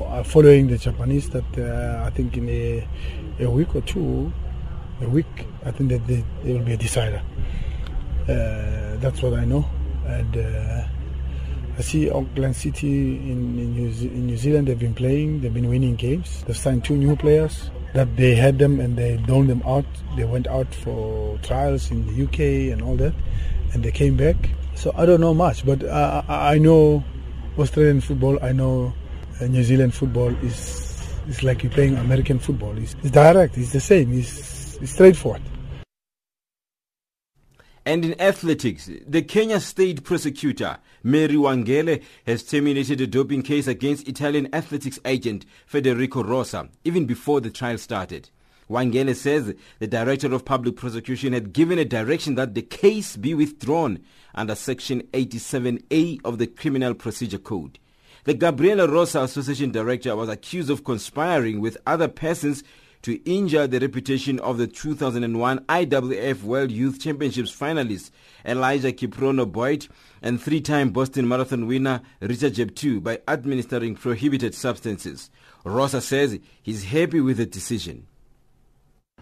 I'm 0.09 0.23
following 0.23 0.67
the 0.67 0.77
Japanese 0.77 1.29
that 1.29 1.57
uh, 1.57 2.05
I 2.05 2.09
think 2.11 2.37
in 2.37 2.49
a, 2.49 2.87
a 3.39 3.49
week 3.49 3.75
or 3.75 3.81
two, 3.81 4.31
a 5.01 5.09
week, 5.09 5.47
I 5.65 5.71
think 5.71 5.89
that 5.89 6.05
they, 6.07 6.23
will 6.43 6.63
be 6.63 6.73
a 6.73 6.77
decider. 6.77 7.21
Uh, 8.23 8.97
that's 8.97 9.21
what 9.21 9.33
I 9.33 9.45
know. 9.45 9.65
And 10.05 10.37
uh, 10.37 10.87
I 11.77 11.81
see 11.81 12.09
Auckland 12.09 12.55
City 12.55 13.17
in, 13.17 13.57
in, 13.57 13.73
New 13.73 13.91
Ze- 13.91 14.07
in 14.07 14.27
New 14.27 14.37
Zealand, 14.37 14.67
they've 14.67 14.77
been 14.77 14.93
playing, 14.93 15.41
they've 15.41 15.53
been 15.53 15.69
winning 15.69 15.95
games. 15.95 16.43
They've 16.45 16.57
signed 16.57 16.85
two 16.85 16.95
new 16.97 17.15
players 17.15 17.71
that 17.93 18.15
they 18.15 18.35
had 18.35 18.59
them 18.59 18.79
and 18.79 18.97
they 18.97 19.17
loaned 19.27 19.49
them 19.49 19.63
out. 19.65 19.85
They 20.15 20.23
went 20.23 20.47
out 20.47 20.73
for 20.73 21.37
trials 21.39 21.91
in 21.91 22.05
the 22.07 22.23
UK 22.23 22.71
and 22.71 22.81
all 22.81 22.95
that, 22.97 23.13
and 23.73 23.83
they 23.83 23.91
came 23.91 24.17
back. 24.17 24.35
So 24.75 24.93
I 24.95 25.05
don't 25.05 25.21
know 25.21 25.33
much, 25.33 25.65
but 25.65 25.83
I, 25.83 26.23
I 26.27 26.57
know 26.57 27.03
Australian 27.57 28.01
football. 28.01 28.39
I 28.41 28.51
know 28.51 28.93
uh, 29.39 29.45
New 29.45 29.63
Zealand 29.63 29.93
football 29.93 30.29
is 30.43 30.91
it's 31.27 31.43
like 31.43 31.63
you're 31.63 31.71
playing 31.71 31.97
American 31.97 32.39
football. 32.39 32.77
It's, 32.77 32.95
it's 33.01 33.11
direct. 33.11 33.57
It's 33.57 33.71
the 33.71 33.79
same. 33.79 34.17
It's, 34.17 34.77
it's 34.77 34.93
straightforward. 34.93 35.41
And 37.85 38.05
in 38.05 38.19
athletics, 38.21 38.89
the 39.07 39.23
Kenya 39.23 39.59
State 39.59 40.03
prosecutor, 40.03 40.77
Mary 41.03 41.33
Wangele, 41.35 42.03
has 42.27 42.43
terminated 42.43 43.01
a 43.01 43.07
doping 43.07 43.41
case 43.41 43.65
against 43.65 44.07
Italian 44.07 44.53
athletics 44.53 44.99
agent 45.03 45.45
Federico 45.65 46.23
Rosa, 46.23 46.69
even 46.83 47.05
before 47.05 47.41
the 47.41 47.49
trial 47.49 47.79
started. 47.79 48.29
Wangele 48.71 49.13
says 49.13 49.53
the 49.79 49.87
Director 49.87 50.33
of 50.33 50.45
Public 50.45 50.77
Prosecution 50.77 51.33
had 51.33 51.51
given 51.51 51.77
a 51.77 51.83
direction 51.83 52.35
that 52.35 52.55
the 52.55 52.61
case 52.61 53.17
be 53.17 53.33
withdrawn 53.33 53.99
under 54.33 54.55
Section 54.55 55.01
87A 55.11 56.21
of 56.23 56.37
the 56.37 56.47
Criminal 56.47 56.93
Procedure 56.93 57.37
Code. 57.37 57.79
The 58.23 58.33
Gabriela 58.33 58.87
Rosa 58.87 59.23
Association 59.23 59.71
Director 59.71 60.15
was 60.15 60.29
accused 60.29 60.69
of 60.69 60.85
conspiring 60.85 61.59
with 61.59 61.77
other 61.85 62.07
persons 62.07 62.63
to 63.01 63.21
injure 63.29 63.67
the 63.67 63.79
reputation 63.79 64.39
of 64.39 64.57
the 64.57 64.67
2001 64.67 65.59
IWF 65.59 66.43
World 66.43 66.71
Youth 66.71 67.01
Championships 67.01 67.53
finalist 67.53 68.11
Elijah 68.45 68.93
Kiprono 68.93 69.51
Boyd 69.51 69.87
and 70.21 70.41
three-time 70.41 70.91
Boston 70.91 71.27
Marathon 71.27 71.67
winner 71.67 72.01
Rita 72.21 72.49
Jeptoo 72.49 73.03
by 73.03 73.19
administering 73.27 73.95
prohibited 73.95 74.55
substances. 74.55 75.29
Rosa 75.65 75.99
says 75.99 76.39
he's 76.61 76.85
happy 76.85 77.19
with 77.19 77.37
the 77.37 77.45
decision. 77.45 78.07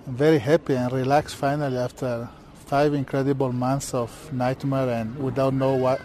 I'm 0.10 0.16
very 0.16 0.40
happy 0.40 0.74
and 0.74 0.92
relaxed 0.92 1.36
finally 1.36 1.78
after 1.78 2.28
five 2.66 2.96
incredible 2.96 3.52
months 3.54 3.94
of 3.94 4.10
nightmare 4.34 4.90
and 4.90 5.16
without 5.20 5.54
know 5.54 5.76
what 5.76 6.02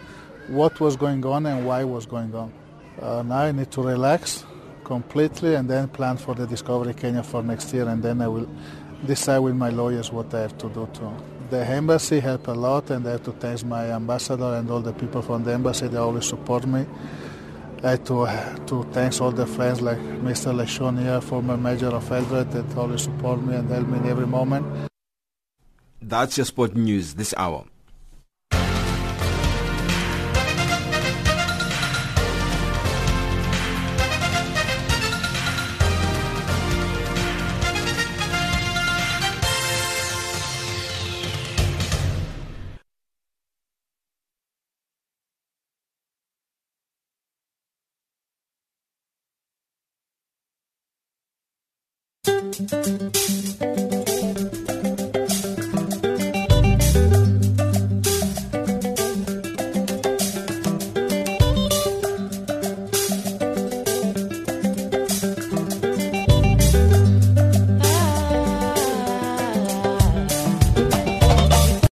what 0.47 0.79
was 0.79 0.95
going 0.95 1.25
on 1.25 1.47
and 1.47 1.65
why 1.65 1.83
was 1.85 2.05
going 2.05 2.35
on. 2.35 2.53
Uh, 3.01 3.23
now 3.23 3.39
I 3.39 3.51
need 3.51 3.71
to 3.71 3.81
relax 3.81 4.45
completely 4.83 5.55
and 5.55 5.67
then 5.67 5.87
plan 5.87 6.17
for 6.17 6.35
the 6.35 6.45
Discovery 6.45 6.93
Kenya 6.93 7.23
for 7.23 7.41
next 7.41 7.73
year 7.73 7.89
and 7.89 8.03
then 8.03 8.21
I 8.21 8.27
will 8.27 8.47
decide 9.07 9.39
with 9.39 9.55
my 9.55 9.69
lawyers 9.69 10.11
what 10.11 10.31
I 10.35 10.41
have 10.41 10.55
to 10.59 10.69
do 10.69 10.87
to. 10.93 11.11
The 11.49 11.65
embassy 11.65 12.19
helped 12.19 12.45
a 12.45 12.53
lot 12.53 12.91
and 12.91 13.07
I 13.07 13.13
have 13.13 13.23
to 13.23 13.31
thank 13.31 13.65
my 13.65 13.91
ambassador 13.91 14.53
and 14.53 14.69
all 14.69 14.81
the 14.81 14.93
people 14.93 15.23
from 15.23 15.43
the 15.43 15.53
embassy 15.53 15.87
they 15.87 15.97
always 15.97 16.27
support 16.27 16.67
me. 16.67 16.85
To, 17.85 18.25
to 18.65 18.83
thank 18.93 19.21
all 19.21 19.31
the 19.31 19.45
friends 19.45 19.79
like 19.79 19.99
Mr. 19.99 20.51
Lechon 20.51 20.99
here, 20.99 21.21
former 21.21 21.55
Major 21.55 21.89
of 21.89 22.09
Eldoret 22.09 22.51
that 22.51 22.75
always 22.75 23.03
support 23.03 23.39
me 23.43 23.53
and 23.55 23.69
help 23.69 23.87
me 23.87 23.99
in 23.99 24.07
every 24.07 24.25
moment. 24.25 24.65
That's 26.01 26.35
your 26.35 26.45
sport 26.45 26.75
news 26.75 27.13
this 27.13 27.35
hour. 27.37 27.65